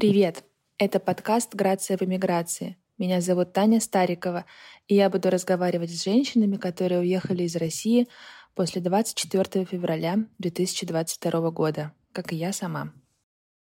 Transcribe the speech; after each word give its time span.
Привет! 0.00 0.44
Это 0.78 0.98
подкаст 0.98 1.54
«Грация 1.54 1.98
в 1.98 2.02
эмиграции». 2.02 2.78
Меня 2.96 3.20
зовут 3.20 3.52
Таня 3.52 3.80
Старикова, 3.80 4.46
и 4.88 4.94
я 4.94 5.10
буду 5.10 5.28
разговаривать 5.28 5.90
с 5.90 6.04
женщинами, 6.04 6.56
которые 6.56 7.02
уехали 7.02 7.42
из 7.42 7.54
России 7.54 8.08
после 8.54 8.80
24 8.80 9.66
февраля 9.66 10.20
2022 10.38 11.50
года, 11.50 11.92
как 12.12 12.32
и 12.32 12.36
я 12.36 12.54
сама. 12.54 12.94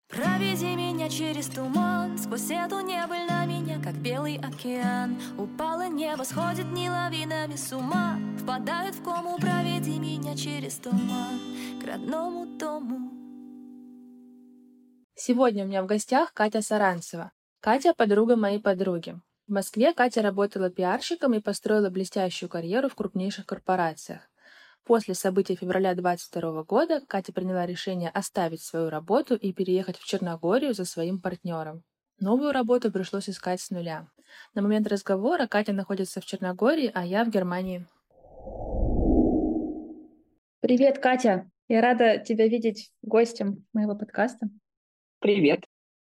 Проведи 0.07 0.77
меня 0.77 1.09
через 1.09 1.47
туман, 1.47 2.17
сквозь 2.17 2.53
эту 2.53 2.79
небыль 2.83 3.27
на 3.29 3.45
меня, 3.45 3.83
как 3.83 3.97
белый 3.97 4.37
океан. 4.37 5.21
Упало 5.37 5.89
небо, 5.89 6.23
сходит 6.23 6.67
не 6.71 6.89
лавинами 6.89 7.57
с 7.57 7.73
ума, 7.73 8.17
впадают 8.41 8.95
в 8.95 9.03
кому, 9.03 9.39
проведи 9.39 9.99
меня 9.99 10.37
через 10.37 10.75
туман 10.75 11.41
к 11.83 11.85
родному 11.85 12.47
дому. 12.47 13.28
Сегодня 15.29 15.65
у 15.65 15.67
меня 15.67 15.83
в 15.83 15.87
гостях 15.87 16.33
Катя 16.33 16.63
Саранцева. 16.63 17.33
Катя– 17.61 17.93
подруга 17.99 18.35
моей 18.35 18.61
подруги. 18.61 19.21
В 19.47 19.53
Москве 19.53 19.93
Катя 19.93 20.23
работала 20.23 20.71
пиарщиком 20.71 21.35
и 21.35 21.41
построила 21.43 21.91
блестящую 21.91 22.49
карьеру 22.49 22.89
в 22.89 22.95
крупнейших 22.95 23.45
корпорациях. 23.45 24.23
После 24.85 25.13
событий 25.13 25.55
февраля 25.55 25.95
2022 25.95 26.63
года 26.63 27.03
Катя 27.07 27.35
приняла 27.35 27.67
решение 27.67 28.09
оставить 28.09 28.63
свою 28.63 28.89
работу 28.89 29.35
и 29.35 29.53
переехать 29.53 29.99
в 29.99 30.07
Черногорию 30.07 30.73
за 30.73 30.87
своим 30.87 31.21
партнером. 31.21 31.83
Новую 32.21 32.53
работу 32.53 32.91
пришлось 32.91 33.29
искать 33.29 33.61
с 33.61 33.69
нуля. 33.69 34.09
На 34.55 34.63
момент 34.63 34.89
разговора 34.89 35.47
Катя 35.47 35.75
находится 35.75 36.23
в 36.23 36.25
Черногории, 36.25 36.91
а 36.95 37.05
я 37.05 37.27
в 37.27 37.29
Германии. 37.29 37.87
Привет, 40.61 41.01
Катя! 41.01 41.51
Я 41.69 41.83
рада 41.83 42.17
тебя 42.17 42.49
видеть 42.49 42.91
гостем 43.03 43.67
моего 43.75 43.95
подкаста. 43.95 44.49
Привет. 45.21 45.65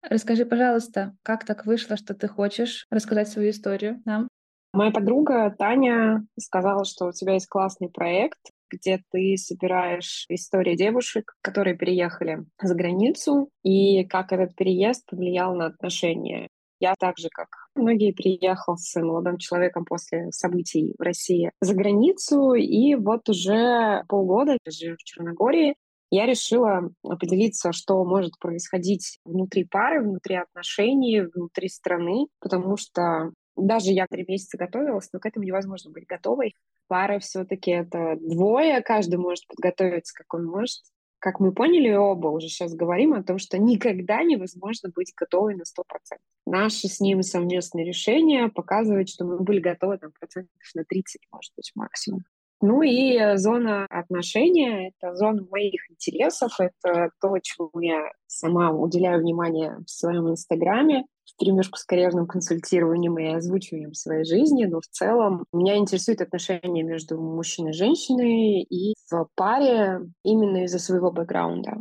Расскажи, 0.07 0.45
пожалуйста, 0.45 1.15
как 1.23 1.45
так 1.45 1.65
вышло, 1.65 1.97
что 1.97 2.13
ты 2.13 2.27
хочешь 2.27 2.85
рассказать 2.91 3.29
свою 3.29 3.49
историю 3.49 4.01
нам? 4.05 4.27
Моя 4.73 4.91
подруга 4.91 5.53
Таня 5.57 6.25
сказала, 6.39 6.85
что 6.85 7.07
у 7.07 7.11
тебя 7.11 7.33
есть 7.33 7.47
классный 7.47 7.89
проект, 7.89 8.39
где 8.69 9.01
ты 9.11 9.35
собираешь 9.37 10.25
истории 10.29 10.75
девушек, 10.75 11.33
которые 11.41 11.75
переехали 11.75 12.45
за 12.61 12.75
границу, 12.75 13.49
и 13.63 14.05
как 14.05 14.31
этот 14.31 14.55
переезд 14.55 15.05
повлиял 15.09 15.55
на 15.55 15.65
отношения. 15.65 16.47
Я 16.79 16.95
так 16.97 17.17
же, 17.17 17.29
как 17.31 17.47
многие, 17.75 18.11
приехал 18.11 18.77
с 18.77 18.99
молодым 18.99 19.37
человеком 19.37 19.83
после 19.85 20.31
событий 20.31 20.95
в 20.97 21.01
России 21.01 21.51
за 21.59 21.73
границу, 21.73 22.53
и 22.53 22.95
вот 22.95 23.27
уже 23.29 24.03
полгода 24.07 24.57
живу 24.67 24.95
в 24.95 25.03
Черногории, 25.03 25.75
я 26.11 26.25
решила 26.25 26.91
поделиться, 27.01 27.71
что 27.71 28.03
может 28.03 28.37
происходить 28.37 29.19
внутри 29.23 29.63
пары, 29.63 30.01
внутри 30.01 30.35
отношений, 30.35 31.21
внутри 31.21 31.69
страны, 31.69 32.27
потому 32.39 32.75
что 32.75 33.31
даже 33.55 33.91
я 33.91 34.07
три 34.07 34.25
месяца 34.27 34.57
готовилась, 34.57 35.09
но 35.13 35.19
к 35.19 35.25
этому 35.25 35.45
невозможно 35.45 35.89
быть 35.91 36.05
готовой. 36.05 36.55
Пара 36.87 37.19
все-таки 37.19 37.71
это 37.71 38.17
двое, 38.19 38.81
каждый 38.81 39.15
может 39.15 39.47
подготовиться, 39.47 40.13
как 40.13 40.33
он 40.33 40.45
может. 40.45 40.81
Как 41.19 41.39
мы 41.39 41.53
поняли 41.53 41.93
оба, 41.93 42.29
уже 42.29 42.47
сейчас 42.47 42.73
говорим 42.73 43.13
о 43.13 43.23
том, 43.23 43.37
что 43.37 43.59
никогда 43.59 44.23
невозможно 44.23 44.89
быть 44.93 45.13
готовой 45.15 45.55
на 45.55 45.61
100%. 45.61 46.17
Наше 46.47 46.87
с 46.87 46.99
ним 46.99 47.21
совместное 47.21 47.85
решение 47.85 48.49
показывает, 48.49 49.07
что 49.07 49.23
мы 49.23 49.39
были 49.39 49.59
готовы 49.59 49.99
там, 49.99 50.11
процентов 50.19 50.51
на 50.73 50.83
30, 50.83 51.21
может 51.31 51.53
быть, 51.55 51.71
максимум. 51.75 52.21
Ну 52.61 52.83
и 52.83 53.17
э, 53.17 53.37
зона 53.37 53.87
отношения— 53.89 54.89
это 55.01 55.15
зона 55.15 55.43
моих 55.49 55.89
интересов, 55.89 56.51
это 56.59 57.09
то, 57.19 57.37
чему 57.41 57.71
я 57.79 58.11
сама 58.27 58.71
уделяю 58.71 59.21
внимание 59.21 59.79
в 59.85 59.89
своем 59.89 60.29
инстаграме, 60.29 61.05
в 61.25 61.39
перемешку 61.39 61.79
с 61.79 61.83
карьерным 61.83 62.27
консультированием 62.27 63.17
и 63.17 63.33
озвучиваением 63.33 63.95
своей 63.95 64.25
жизни, 64.25 64.65
но 64.65 64.79
в 64.79 64.87
целом 64.87 65.45
меня 65.51 65.77
интересуют 65.77 66.21
отношения 66.21 66.83
между 66.83 67.19
мужчиной 67.19 67.71
и 67.71 67.73
женщиной 67.73 68.61
и 68.61 68.93
в 69.09 69.27
паре 69.35 70.01
именно 70.23 70.63
из-за 70.65 70.77
своего 70.77 71.11
бэкграунда. 71.11 71.77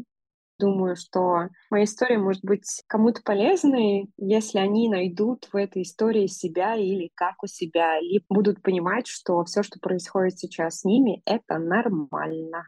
Думаю, 0.61 0.95
что 0.95 1.49
моя 1.71 1.85
история 1.85 2.19
может 2.19 2.45
быть 2.45 2.83
кому-то 2.87 3.23
полезной, 3.25 4.11
если 4.19 4.59
они 4.59 4.91
найдут 4.91 5.49
в 5.51 5.57
этой 5.57 5.83
истории 5.83 6.27
себя 6.27 6.75
или 6.75 7.11
как 7.15 7.43
у 7.43 7.47
себя, 7.47 7.99
или 7.99 8.23
будут 8.29 8.63
понимать, 8.63 9.07
что 9.07 9.43
все, 9.45 9.63
что 9.63 9.81
происходит 9.81 10.39
сейчас 10.39 10.81
с 10.81 10.85
ними, 10.85 11.23
это 11.25 11.59
нормально. 11.59 12.65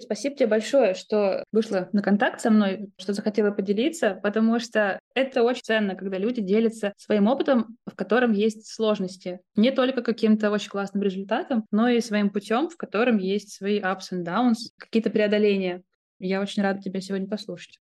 Спасибо 0.00 0.34
тебе 0.34 0.46
большое, 0.48 0.94
что 0.94 1.44
вышла 1.52 1.88
на 1.92 2.02
контакт 2.02 2.40
со 2.40 2.50
мной, 2.50 2.90
что 2.98 3.12
захотела 3.12 3.50
поделиться, 3.50 4.18
потому 4.22 4.58
что 4.58 4.98
это 5.14 5.42
очень 5.42 5.62
ценно, 5.62 5.94
когда 5.94 6.18
люди 6.18 6.40
делятся 6.40 6.94
своим 6.96 7.28
опытом, 7.28 7.76
в 7.86 7.94
котором 7.94 8.32
есть 8.32 8.66
сложности. 8.66 9.40
Не 9.56 9.70
только 9.70 10.02
каким-то 10.02 10.50
очень 10.50 10.70
классным 10.70 11.02
результатом, 11.02 11.66
но 11.70 11.88
и 11.88 12.00
своим 12.00 12.30
путем, 12.30 12.70
в 12.70 12.76
котором 12.76 13.18
есть 13.18 13.52
свои 13.52 13.78
ups 13.78 14.12
and 14.12 14.24
downs, 14.24 14.70
какие-то 14.78 15.10
преодоления. 15.10 15.82
Я 16.20 16.42
очень 16.42 16.62
рада 16.62 16.80
тебя 16.82 17.00
сегодня 17.00 17.26
послушать. 17.26 17.78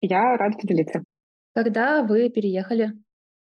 Я 0.00 0.36
рада 0.36 0.58
поделиться. 0.58 1.04
Когда 1.54 2.02
вы 2.02 2.28
переехали? 2.28 2.92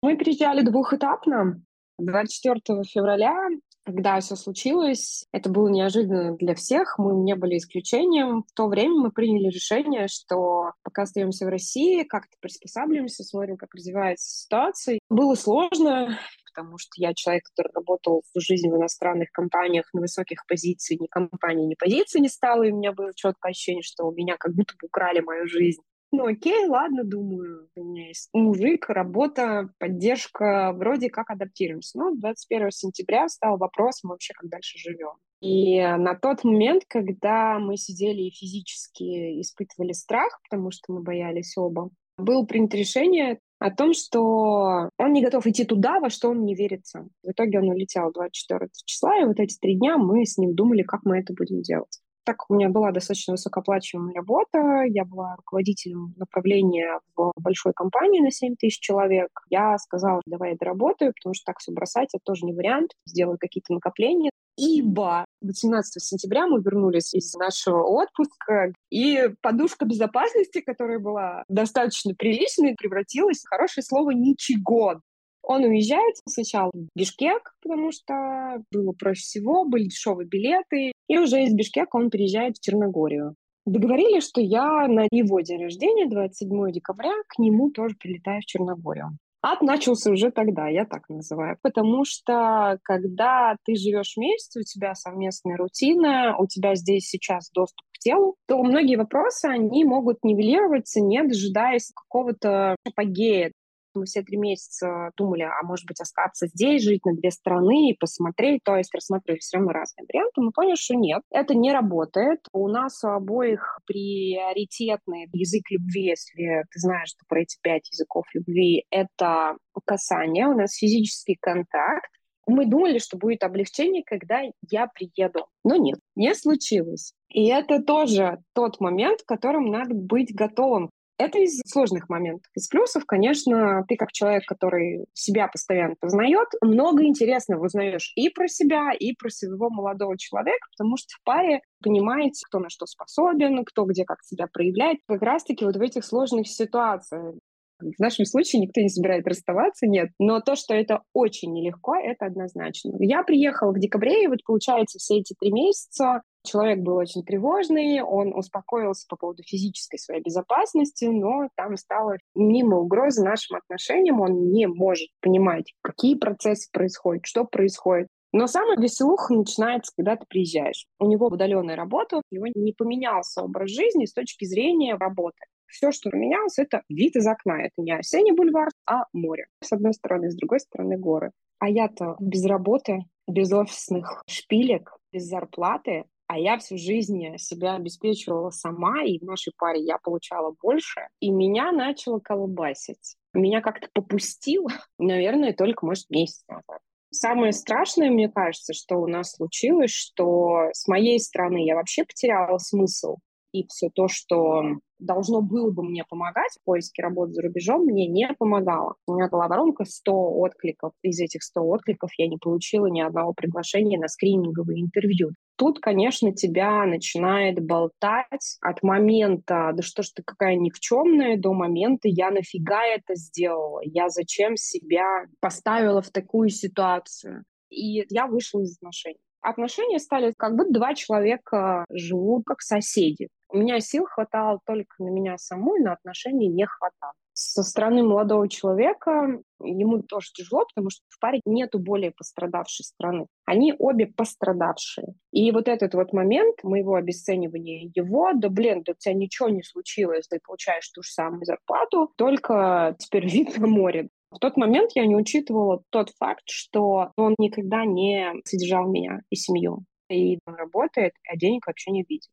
Мы 0.01 0.17
переезжали 0.17 0.61
двухэтапно. 0.61 1.61
24 1.99 2.83
февраля, 2.83 3.47
когда 3.85 4.19
все 4.19 4.35
случилось, 4.35 5.25
это 5.31 5.49
было 5.49 5.67
неожиданно 5.67 6.35
для 6.35 6.55
всех, 6.55 6.97
мы 6.97 7.13
не 7.13 7.35
были 7.35 7.57
исключением. 7.57 8.43
В 8.43 8.53
то 8.53 8.67
время 8.67 8.95
мы 8.95 9.11
приняли 9.11 9.49
решение, 9.49 10.07
что 10.07 10.71
пока 10.81 11.03
остаемся 11.03 11.45
в 11.45 11.49
России, 11.49 12.03
как-то 12.03 12.35
приспосабливаемся, 12.39 13.23
смотрим, 13.23 13.55
как 13.57 13.75
развивается 13.75 14.43
ситуация. 14.43 14.99
Было 15.09 15.35
сложно, 15.35 16.17
потому 16.53 16.77
что 16.77 16.91
я 16.97 17.13
человек, 17.13 17.43
который 17.45 17.71
работал 17.73 18.23
всю 18.29 18.39
жизнь 18.39 18.69
в 18.69 18.75
иностранных 18.75 19.31
компаниях 19.31 19.89
на 19.93 20.01
высоких 20.01 20.45
позициях, 20.47 21.01
ни 21.01 21.07
компании, 21.07 21.65
ни 21.65 21.75
позиции 21.75 22.19
не 22.19 22.29
стало, 22.29 22.63
и 22.63 22.71
у 22.71 22.77
меня 22.77 22.91
было 22.91 23.13
четкое 23.13 23.51
ощущение, 23.51 23.83
что 23.83 24.05
у 24.05 24.13
меня 24.13 24.37
как 24.37 24.53
будто 24.53 24.73
бы 24.79 24.87
украли 24.87 25.21
мою 25.21 25.47
жизнь. 25.47 25.81
Ну 26.11 26.27
окей, 26.27 26.67
ладно, 26.67 27.03
думаю, 27.03 27.69
у 27.75 27.83
меня 27.83 28.09
есть 28.09 28.29
мужик, 28.33 28.87
работа, 28.87 29.69
поддержка, 29.79 30.71
вроде 30.73 31.09
как 31.09 31.31
адаптируемся. 31.31 31.97
Но 31.97 32.13
21 32.13 32.69
сентября 32.69 33.27
стал 33.29 33.57
вопрос, 33.57 34.01
вообще 34.03 34.33
как 34.35 34.47
дальше 34.47 34.77
живем. 34.77 35.13
И 35.41 35.81
на 35.81 36.13
тот 36.13 36.43
момент, 36.43 36.83
когда 36.87 37.57
мы 37.57 37.77
сидели 37.77 38.21
и 38.21 38.31
физически 38.31 39.41
испытывали 39.41 39.93
страх, 39.93 40.39
потому 40.47 40.69
что 40.69 40.93
мы 40.93 41.01
боялись 41.01 41.57
оба, 41.57 41.89
было 42.17 42.45
принято 42.45 42.77
решение 42.77 43.39
о 43.63 43.71
том, 43.71 43.93
что 43.93 44.89
он 44.97 45.13
не 45.13 45.23
готов 45.23 45.47
идти 45.47 45.63
туда, 45.63 46.01
во 46.01 46.09
что 46.09 46.29
он 46.29 46.43
не 46.43 46.53
верит 46.53 46.85
сам. 46.85 47.07
В 47.23 47.31
итоге 47.31 47.59
он 47.59 47.69
улетел 47.69 48.11
24 48.11 48.69
числа, 48.85 49.17
и 49.21 49.23
вот 49.23 49.39
эти 49.39 49.57
три 49.57 49.77
дня 49.77 49.97
мы 49.97 50.25
с 50.25 50.37
ним 50.37 50.53
думали, 50.53 50.83
как 50.83 50.99
мы 51.05 51.19
это 51.19 51.33
будем 51.33 51.61
делать. 51.61 52.01
Так 52.25 52.37
как 52.37 52.51
у 52.51 52.55
меня 52.55 52.67
была 52.67 52.91
достаточно 52.91 53.33
высокооплачиваемая 53.33 54.15
работа, 54.15 54.83
я 54.89 55.05
была 55.05 55.35
руководителем 55.37 56.13
направления 56.17 56.99
в 57.15 57.31
большой 57.39 57.71
компании 57.73 58.19
на 58.19 58.31
7 58.31 58.55
тысяч 58.57 58.79
человек, 58.79 59.29
я 59.49 59.77
сказала, 59.77 60.21
давай 60.25 60.51
я 60.51 60.57
доработаю, 60.57 61.13
потому 61.13 61.33
что 61.33 61.45
так 61.45 61.59
все 61.59 61.71
бросать, 61.71 62.09
это 62.13 62.21
тоже 62.25 62.45
не 62.45 62.53
вариант, 62.53 62.91
сделаю 63.05 63.37
какие-то 63.39 63.73
накопления. 63.73 64.31
Ибо 64.57 65.25
18 65.43 66.01
сентября 66.01 66.47
мы 66.47 66.61
вернулись 66.61 67.13
из 67.13 67.33
нашего 67.35 67.83
отпуска, 67.83 68.73
и 68.89 69.29
подушка 69.41 69.85
безопасности, 69.85 70.61
которая 70.61 70.99
была 70.99 71.43
достаточно 71.47 72.15
приличной, 72.15 72.75
превратилась 72.75 73.41
в 73.41 73.49
хорошее 73.49 73.83
слово 73.83 74.11
«ничего». 74.11 75.01
Он 75.45 75.63
уезжает 75.65 76.15
сначала 76.25 76.71
в 76.73 76.87
Бишкек, 76.95 77.53
потому 77.61 77.91
что 77.91 78.63
было 78.71 78.93
проще 78.93 79.23
всего, 79.23 79.65
были 79.65 79.85
дешевые 79.85 80.25
билеты, 80.25 80.93
и 81.09 81.17
уже 81.17 81.43
из 81.43 81.53
Бишкека 81.53 81.97
он 81.97 82.09
переезжает 82.09 82.57
в 82.57 82.61
Черногорию. 82.61 83.35
Договорились, 83.65 84.27
что 84.27 84.39
я 84.39 84.87
на 84.87 85.05
его 85.11 85.41
день 85.41 85.63
рождения, 85.63 86.09
27 86.09 86.71
декабря, 86.71 87.11
к 87.27 87.39
нему 87.39 87.71
тоже 87.71 87.95
прилетаю 87.99 88.41
в 88.41 88.45
Черногорию. 88.45 89.17
Ад 89.45 89.61
начался 89.61 90.09
уже 90.09 90.31
тогда, 90.31 90.69
я 90.69 90.85
так 90.85 91.09
называю. 91.09 91.57
Потому 91.61 92.05
что 92.05 92.79
когда 92.81 93.57
ты 93.65 93.75
живешь 93.75 94.13
вместе, 94.15 94.61
у 94.61 94.63
тебя 94.63 94.95
совместная 94.95 95.57
рутина, 95.57 96.37
у 96.37 96.47
тебя 96.47 96.75
здесь 96.75 97.09
сейчас 97.09 97.51
доступ 97.51 97.85
к 97.93 97.99
телу, 97.99 98.37
то 98.47 98.57
многие 98.63 98.95
вопросы, 98.95 99.47
они 99.47 99.83
могут 99.83 100.23
нивелироваться, 100.23 101.01
не 101.01 101.21
дожидаясь 101.23 101.91
какого-то 101.93 102.77
апогея. 102.85 103.51
Мы 103.93 104.05
все 104.05 104.21
три 104.23 104.37
месяца 104.37 105.11
думали, 105.17 105.43
а 105.43 105.63
может 105.63 105.85
быть 105.85 106.01
остаться 106.01 106.47
здесь, 106.47 106.83
жить 106.83 107.05
на 107.05 107.13
две 107.13 107.31
страны 107.31 107.91
и 107.91 107.97
посмотреть, 107.97 108.61
то 108.63 108.75
есть 108.75 108.93
рассмотрели 108.93 109.39
все 109.39 109.57
равно 109.57 109.71
разные 109.71 110.05
варианты. 110.07 110.41
Мы 110.41 110.51
поняли, 110.51 110.75
что 110.75 110.95
нет, 110.95 111.21
это 111.29 111.53
не 111.55 111.71
работает. 111.71 112.39
У 112.51 112.67
нас 112.67 113.03
у 113.03 113.09
обоих 113.09 113.79
приоритетный 113.85 115.29
язык 115.33 115.69
любви, 115.69 116.05
если 116.05 116.63
ты 116.71 116.79
знаешь, 116.79 117.09
что 117.09 117.25
про 117.27 117.41
эти 117.41 117.57
пять 117.61 117.89
языков 117.91 118.25
любви, 118.33 118.85
это 118.89 119.57
касание, 119.85 120.47
у 120.47 120.53
нас 120.53 120.75
физический 120.75 121.37
контакт, 121.39 122.09
мы 122.45 122.65
думали, 122.65 122.99
что 122.99 123.17
будет 123.17 123.43
облегчение, 123.43 124.03
когда 124.05 124.41
я 124.69 124.87
приеду. 124.87 125.47
Но 125.63 125.75
нет, 125.77 125.99
не 126.15 126.33
случилось. 126.35 127.13
И 127.29 127.47
это 127.47 127.81
тоже 127.81 128.39
тот 128.53 128.79
момент, 128.79 129.21
к 129.21 129.27
которому 129.27 129.71
надо 129.71 129.93
быть 129.93 130.35
готовым. 130.35 130.89
Это 131.17 131.39
из 131.39 131.61
сложных 131.65 132.09
моментов. 132.09 132.51
Из 132.55 132.67
плюсов, 132.67 133.05
конечно, 133.05 133.83
ты 133.87 133.95
как 133.95 134.11
человек, 134.11 134.43
который 134.47 135.05
себя 135.13 135.47
постоянно 135.47 135.95
познает, 135.99 136.47
много 136.61 137.05
интересного 137.05 137.65
узнаешь 137.65 138.11
и 138.15 138.29
про 138.29 138.47
себя, 138.47 138.91
и 138.97 139.13
про 139.13 139.29
своего 139.29 139.69
молодого 139.69 140.17
человека, 140.17 140.67
потому 140.75 140.97
что 140.97 141.09
в 141.09 141.23
паре 141.23 141.61
понимаете, 141.83 142.41
кто 142.47 142.59
на 142.59 142.69
что 142.69 142.85
способен, 142.85 143.63
кто 143.63 143.85
где 143.85 144.05
как 144.05 144.23
себя 144.23 144.47
проявляет. 144.51 144.99
Как 145.07 145.21
раз-таки 145.21 145.65
вот 145.65 145.75
в 145.75 145.81
этих 145.81 146.03
сложных 146.03 146.47
ситуациях 146.47 147.35
в 147.79 147.99
нашем 147.99 148.25
случае 148.25 148.61
никто 148.61 148.81
не 148.81 148.89
собирает 148.89 149.27
расставаться, 149.27 149.87
нет. 149.87 150.09
Но 150.19 150.39
то, 150.39 150.55
что 150.55 150.73
это 150.73 151.01
очень 151.13 151.53
нелегко, 151.53 151.95
это 151.95 152.25
однозначно. 152.25 152.93
Я 152.99 153.23
приехала 153.23 153.71
в 153.71 153.79
декабре, 153.79 154.23
и 154.23 154.27
вот 154.27 154.39
получается 154.45 154.99
все 154.99 155.19
эти 155.19 155.35
три 155.39 155.51
месяца 155.51 156.21
Человек 156.45 156.79
был 156.79 156.97
очень 156.97 157.23
тревожный, 157.23 158.01
он 158.01 158.35
успокоился 158.35 159.05
по 159.07 159.15
поводу 159.15 159.43
физической 159.43 159.97
своей 159.97 160.21
безопасности, 160.21 161.05
но 161.05 161.47
там 161.55 161.77
стало 161.77 162.17
мимо 162.35 162.79
угрозы 162.79 163.23
нашим 163.23 163.57
отношениям, 163.57 164.19
он 164.19 164.51
не 164.51 164.67
может 164.67 165.09
понимать, 165.21 165.73
какие 165.81 166.15
процессы 166.15 166.69
происходят, 166.71 167.25
что 167.25 167.45
происходит. 167.45 168.07
Но 168.33 168.47
самая 168.47 168.77
веселуха 168.77 169.33
начинается, 169.33 169.93
когда 169.95 170.15
ты 170.15 170.25
приезжаешь. 170.27 170.87
У 170.99 171.05
него 171.05 171.27
удаленная 171.27 171.75
работа, 171.75 172.17
у 172.17 172.21
него 172.31 172.47
не 172.53 172.73
поменялся 172.73 173.43
образ 173.43 173.69
жизни 173.69 174.05
с 174.05 174.13
точки 174.13 174.45
зрения 174.45 174.95
работы. 174.95 175.37
Все, 175.67 175.91
что 175.91 176.09
поменялось, 176.09 176.57
это 176.57 176.81
вид 176.89 177.15
из 177.15 177.27
окна. 177.27 177.61
Это 177.61 177.73
не 177.77 177.91
осенний 177.91 178.31
бульвар, 178.31 178.69
а 178.87 179.05
море. 179.13 179.45
С 179.63 179.71
одной 179.71 179.93
стороны, 179.93 180.31
с 180.31 180.35
другой 180.35 180.59
стороны 180.59 180.97
горы. 180.97 181.31
А 181.59 181.69
я-то 181.69 182.15
без 182.19 182.43
работы, 182.45 183.05
без 183.27 183.51
офисных 183.53 184.23
шпилек, 184.27 184.97
без 185.11 185.25
зарплаты, 185.25 186.05
а 186.27 186.37
я 186.37 186.57
всю 186.57 186.77
жизнь 186.77 187.37
себя 187.37 187.75
обеспечивала 187.75 188.49
сама, 188.49 189.03
и 189.03 189.19
в 189.19 189.23
нашей 189.23 189.53
паре 189.57 189.81
я 189.81 189.97
получала 189.97 190.55
больше, 190.61 191.07
и 191.19 191.31
меня 191.31 191.71
начало 191.71 192.19
колбасить. 192.19 193.15
Меня 193.33 193.61
как-то 193.61 193.87
попустило, 193.93 194.69
наверное, 194.97 195.53
только, 195.53 195.85
может, 195.85 196.09
месяц 196.09 196.43
назад. 196.47 196.79
Самое 197.11 197.53
страшное, 197.53 198.09
мне 198.09 198.27
кажется, 198.27 198.73
что 198.73 198.97
у 198.97 199.07
нас 199.07 199.33
случилось, 199.33 199.91
что 199.91 200.69
с 200.71 200.87
моей 200.87 201.19
стороны 201.19 201.63
я 201.63 201.75
вообще 201.75 202.03
потеряла 202.05 202.57
смысл 202.57 203.17
и 203.53 203.67
все 203.67 203.89
то, 203.93 204.07
что 204.07 204.63
должно 204.99 205.41
было 205.41 205.71
бы 205.71 205.83
мне 205.83 206.03
помогать 206.09 206.51
в 206.59 206.65
поиске 206.65 207.03
работы 207.03 207.33
за 207.33 207.43
рубежом, 207.43 207.85
мне 207.85 208.07
не 208.07 208.27
помогало. 208.37 208.95
У 209.07 209.13
меня 209.13 209.29
была 209.29 209.47
воронка 209.47 209.85
100 209.85 210.11
откликов. 210.11 210.93
Из 211.03 211.19
этих 211.19 211.43
100 211.43 211.61
откликов 211.61 212.09
я 212.17 212.27
не 212.27 212.37
получила 212.37 212.87
ни 212.87 213.01
одного 213.01 213.33
приглашения 213.33 213.99
на 213.99 214.07
скрининговые 214.07 214.81
интервью. 214.81 215.29
Тут, 215.55 215.79
конечно, 215.79 216.33
тебя 216.33 216.85
начинает 216.85 217.63
болтать 217.63 218.57
от 218.61 218.81
момента, 218.81 219.71
да 219.73 219.83
что 219.83 220.01
ж 220.01 220.09
ты 220.09 220.23
какая 220.23 220.55
никчемная, 220.55 221.37
до 221.37 221.53
момента, 221.53 222.07
я 222.07 222.31
нафига 222.31 222.83
это 222.85 223.15
сделала, 223.15 223.81
я 223.83 224.09
зачем 224.09 224.57
себя 224.57 225.25
поставила 225.39 226.01
в 226.01 226.09
такую 226.09 226.49
ситуацию. 226.49 227.43
И 227.69 228.03
я 228.09 228.27
вышла 228.27 228.61
из 228.61 228.77
отношений 228.77 229.19
отношения 229.43 229.99
стали 229.99 230.33
как 230.37 230.55
будто 230.55 230.71
два 230.71 230.95
человека 230.95 231.85
живут 231.91 232.43
как 232.45 232.61
соседи. 232.61 233.27
У 233.53 233.57
меня 233.57 233.79
сил 233.81 234.05
хватало 234.05 234.59
только 234.65 234.95
на 234.97 235.09
меня 235.09 235.37
саму, 235.37 235.75
и 235.75 235.79
на 235.79 235.93
отношения 235.93 236.47
не 236.47 236.65
хватало. 236.65 237.13
Со 237.33 237.61
стороны 237.61 238.01
молодого 238.01 238.49
человека 238.49 239.39
ему 239.61 240.01
тоже 240.01 240.29
тяжело, 240.33 240.65
потому 240.65 240.89
что 240.89 241.03
в 241.07 241.19
паре 241.19 241.39
нету 241.45 241.77
более 241.77 242.11
пострадавшей 242.11 242.83
стороны. 242.83 243.27
Они 243.45 243.75
обе 243.77 244.07
пострадавшие. 244.07 245.13
И 245.31 245.51
вот 245.51 245.67
этот 245.67 245.93
вот 245.93 246.13
момент 246.13 246.63
моего 246.63 246.95
обесценивания 246.95 247.91
его, 247.93 248.31
да 248.33 248.49
блин, 248.49 248.81
да 248.83 248.93
у 248.93 248.95
тебя 248.97 249.13
ничего 249.13 249.49
не 249.49 249.61
случилось, 249.61 250.27
ты 250.27 250.39
получаешь 250.43 250.89
ту 250.89 251.03
же 251.03 251.11
самую 251.11 251.45
зарплату, 251.45 252.11
только 252.17 252.95
теперь 252.97 253.27
вид 253.31 253.55
на 253.59 253.67
море. 253.67 254.09
В 254.31 254.39
тот 254.39 254.57
момент 254.57 254.93
я 254.95 255.05
не 255.05 255.15
учитывала 255.15 255.83
тот 255.91 256.09
факт, 256.17 256.45
что 256.49 257.11
он 257.17 257.35
никогда 257.37 257.85
не 257.85 258.33
содержал 258.45 258.89
меня 258.89 259.21
и 259.29 259.35
семью. 259.35 259.85
И 260.09 260.39
он 260.47 260.55
работает, 260.55 261.13
а 261.31 261.37
денег 261.37 261.67
вообще 261.67 261.91
не 261.91 262.03
видит. 262.07 262.29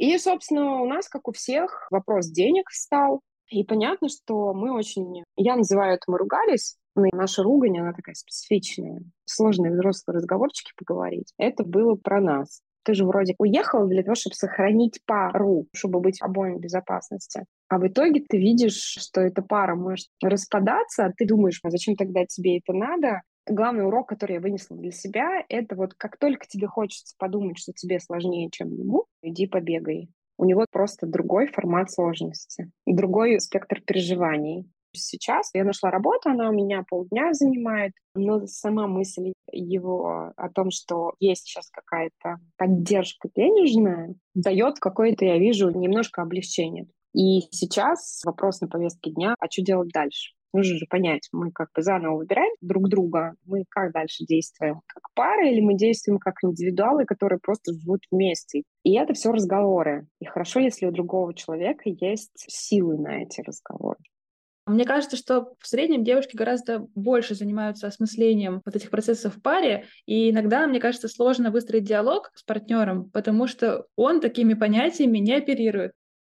И, 0.00 0.16
собственно, 0.16 0.80
у 0.80 0.88
нас, 0.88 1.10
как 1.10 1.28
у 1.28 1.32
всех, 1.32 1.86
вопрос 1.90 2.30
денег 2.30 2.70
встал. 2.70 3.20
И 3.50 3.64
понятно, 3.64 4.08
что 4.08 4.54
мы 4.54 4.74
очень... 4.74 5.24
Я 5.36 5.56
называю 5.56 5.96
это 5.96 6.04
«мы 6.06 6.16
ругались», 6.16 6.78
но 6.96 7.04
наша 7.12 7.42
ругань, 7.42 7.80
она 7.80 7.92
такая 7.92 8.14
специфичная. 8.14 9.02
Сложные 9.26 9.72
взрослые 9.72 10.16
разговорчики 10.16 10.72
поговорить. 10.74 11.34
Это 11.36 11.64
было 11.64 11.96
про 11.96 12.22
нас. 12.22 12.62
Ты 12.82 12.94
же 12.94 13.04
вроде 13.04 13.34
уехала 13.36 13.86
для 13.86 14.02
того, 14.02 14.14
чтобы 14.14 14.36
сохранить 14.36 15.00
пару, 15.04 15.66
чтобы 15.74 16.00
быть 16.00 16.22
обоим 16.22 16.56
в 16.56 16.60
безопасности. 16.60 17.44
А 17.68 17.78
в 17.78 17.86
итоге 17.86 18.24
ты 18.26 18.38
видишь, 18.38 18.80
что 18.98 19.20
эта 19.20 19.42
пара 19.42 19.74
может 19.74 20.08
распадаться, 20.22 21.04
а 21.04 21.12
ты 21.14 21.26
думаешь, 21.26 21.60
а 21.62 21.68
зачем 21.68 21.94
тогда 21.94 22.24
тебе 22.24 22.56
это 22.56 22.72
надо? 22.72 23.20
Главный 23.46 23.86
урок, 23.86 24.08
который 24.08 24.34
я 24.34 24.40
вынесла 24.40 24.76
для 24.76 24.90
себя, 24.90 25.44
это 25.48 25.76
вот 25.76 25.94
как 25.94 26.16
только 26.18 26.46
тебе 26.46 26.66
хочется 26.66 27.14
подумать, 27.18 27.58
что 27.58 27.72
тебе 27.72 28.00
сложнее, 28.00 28.50
чем 28.50 28.72
ему, 28.72 29.06
иди 29.22 29.46
побегай. 29.46 30.08
У 30.38 30.44
него 30.44 30.64
просто 30.70 31.06
другой 31.06 31.48
формат 31.48 31.90
сложности, 31.90 32.70
другой 32.86 33.40
спектр 33.40 33.82
переживаний. 33.82 34.70
Сейчас 34.92 35.50
я 35.54 35.64
нашла 35.64 35.90
работу, 35.90 36.30
она 36.30 36.48
у 36.48 36.52
меня 36.52 36.84
полдня 36.88 37.32
занимает, 37.32 37.92
но 38.14 38.46
сама 38.46 38.88
мысль 38.88 39.34
его 39.52 40.32
о 40.36 40.48
том, 40.48 40.70
что 40.70 41.12
есть 41.20 41.46
сейчас 41.46 41.70
какая-то 41.70 42.38
поддержка 42.56 43.28
денежная, 43.36 44.14
дает 44.34 44.80
какое-то, 44.80 45.24
я 45.24 45.38
вижу, 45.38 45.70
немножко 45.70 46.22
облегчение. 46.22 46.86
И 47.12 47.42
сейчас 47.50 48.22
вопрос 48.24 48.60
на 48.60 48.68
повестке 48.68 49.10
дня, 49.10 49.34
а 49.38 49.50
что 49.50 49.62
делать 49.62 49.90
дальше? 49.92 50.32
Нужно 50.52 50.78
же 50.78 50.86
понять, 50.88 51.28
мы 51.32 51.52
как 51.52 51.68
бы 51.74 51.82
заново 51.82 52.16
выбираем 52.16 52.52
друг 52.60 52.88
друга, 52.88 53.34
мы 53.44 53.64
как 53.68 53.92
дальше 53.92 54.24
действуем, 54.24 54.80
как 54.86 55.04
пара, 55.14 55.48
или 55.48 55.60
мы 55.60 55.74
действуем 55.74 56.18
как 56.18 56.34
индивидуалы, 56.42 57.04
которые 57.04 57.38
просто 57.38 57.72
живут 57.72 58.00
вместе. 58.10 58.64
И 58.82 58.94
это 58.94 59.14
все 59.14 59.30
разговоры. 59.30 60.06
И 60.20 60.24
хорошо, 60.24 60.60
если 60.60 60.86
у 60.86 60.90
другого 60.90 61.34
человека 61.34 61.82
есть 61.84 62.32
силы 62.34 62.98
на 62.98 63.22
эти 63.22 63.40
разговоры. 63.42 63.98
Мне 64.66 64.84
кажется, 64.84 65.16
что 65.16 65.54
в 65.58 65.66
среднем 65.66 66.04
девушки 66.04 66.36
гораздо 66.36 66.86
больше 66.94 67.34
занимаются 67.34 67.88
осмыслением 67.88 68.62
вот 68.64 68.76
этих 68.76 68.90
процессов 68.90 69.34
в 69.34 69.42
паре, 69.42 69.86
и 70.06 70.30
иногда, 70.30 70.66
мне 70.66 70.78
кажется, 70.78 71.08
сложно 71.08 71.50
выстроить 71.50 71.84
диалог 71.84 72.30
с 72.34 72.44
партнером, 72.44 73.10
потому 73.10 73.48
что 73.48 73.86
он 73.96 74.20
такими 74.20 74.54
понятиями 74.54 75.18
не 75.18 75.34
оперирует. 75.34 75.92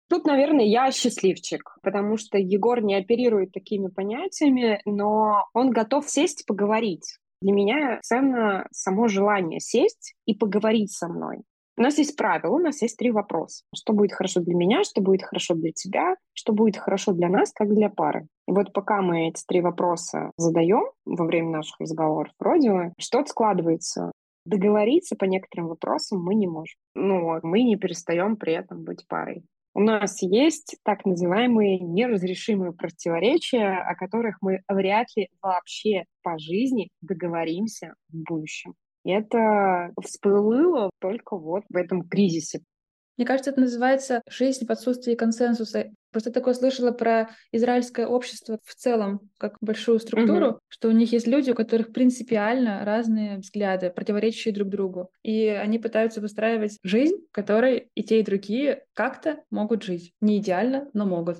Тут, 0.09 0.25
наверное, 0.25 0.65
я 0.65 0.91
счастливчик, 0.91 1.77
потому 1.81 2.17
что 2.17 2.37
Егор 2.37 2.81
не 2.81 2.95
оперирует 2.95 3.51
такими 3.51 3.87
понятиями, 3.87 4.81
но 4.85 5.45
он 5.53 5.71
готов 5.71 6.09
сесть 6.09 6.41
и 6.41 6.45
поговорить. 6.45 7.17
Для 7.41 7.51
меня 7.51 7.99
ценно 8.03 8.67
само 8.71 9.07
желание 9.07 9.59
сесть 9.59 10.15
и 10.25 10.35
поговорить 10.35 10.93
со 10.93 11.07
мной. 11.07 11.43
У 11.75 11.81
нас 11.81 11.97
есть 11.97 12.15
правило, 12.15 12.55
у 12.55 12.59
нас 12.59 12.81
есть 12.83 12.97
три 12.97 13.11
вопроса. 13.11 13.63
Что 13.75 13.93
будет 13.93 14.13
хорошо 14.13 14.41
для 14.41 14.53
меня, 14.53 14.83
что 14.83 15.01
будет 15.01 15.23
хорошо 15.23 15.55
для 15.55 15.71
тебя, 15.71 16.15
что 16.33 16.53
будет 16.53 16.77
хорошо 16.77 17.13
для 17.13 17.29
нас, 17.29 17.51
как 17.51 17.73
для 17.73 17.89
пары. 17.89 18.27
И 18.47 18.51
вот 18.51 18.73
пока 18.73 19.01
мы 19.01 19.29
эти 19.29 19.43
три 19.47 19.61
вопроса 19.61 20.31
задаем 20.37 20.91
во 21.05 21.25
время 21.25 21.49
наших 21.49 21.79
разговоров, 21.79 22.31
вроде 22.39 22.93
что-то 22.99 23.29
складывается. 23.29 24.11
Договориться 24.45 25.15
по 25.15 25.25
некоторым 25.25 25.69
вопросам 25.69 26.21
мы 26.21 26.35
не 26.35 26.47
можем. 26.47 26.75
Но 26.93 27.39
мы 27.41 27.63
не 27.63 27.75
перестаем 27.75 28.35
при 28.35 28.53
этом 28.53 28.83
быть 28.83 29.07
парой. 29.07 29.43
У 29.75 29.79
нас 29.79 30.21
есть 30.21 30.77
так 30.83 31.03
называемые 31.03 31.79
неразрешимые 31.79 32.73
противоречия, 32.73 33.77
о 33.77 33.95
которых 33.95 34.37
мы 34.41 34.61
вряд 34.67 35.07
ли 35.15 35.29
вообще 35.41 36.03
по 36.21 36.37
жизни 36.37 36.89
договоримся 37.01 37.95
в 38.09 38.17
будущем. 38.17 38.75
Это 39.03 39.91
всплыло 40.01 40.91
только 40.99 41.35
вот 41.35 41.63
в 41.69 41.75
этом 41.75 42.07
кризисе. 42.07 42.61
Мне 43.17 43.25
кажется, 43.25 43.51
это 43.51 43.61
называется 43.61 44.21
«жизнь 44.29 44.65
в 44.65 44.71
отсутствии 44.71 45.15
консенсуса». 45.15 45.91
Просто 46.13 46.31
такое 46.31 46.53
слышала 46.53 46.91
про 46.91 47.29
израильское 47.51 48.07
общество 48.07 48.59
в 48.63 48.75
целом, 48.75 49.19
как 49.37 49.57
большую 49.59 49.99
структуру, 49.99 50.47
угу. 50.47 50.59
что 50.69 50.87
у 50.87 50.91
них 50.91 51.11
есть 51.11 51.27
люди, 51.27 51.51
у 51.51 51.55
которых 51.55 51.91
принципиально 51.91 52.85
разные 52.85 53.39
взгляды, 53.39 53.89
противоречащие 53.89 54.53
друг 54.53 54.69
другу. 54.69 55.09
И 55.23 55.47
они 55.47 55.79
пытаются 55.79 56.21
выстраивать 56.21 56.77
жизнь, 56.83 57.17
в 57.29 57.33
которой 57.33 57.89
и 57.95 58.03
те, 58.03 58.19
и 58.19 58.23
другие 58.23 58.85
как-то 58.93 59.43
могут 59.49 59.83
жить. 59.83 60.13
Не 60.21 60.37
идеально, 60.37 60.89
но 60.93 61.05
могут 61.05 61.39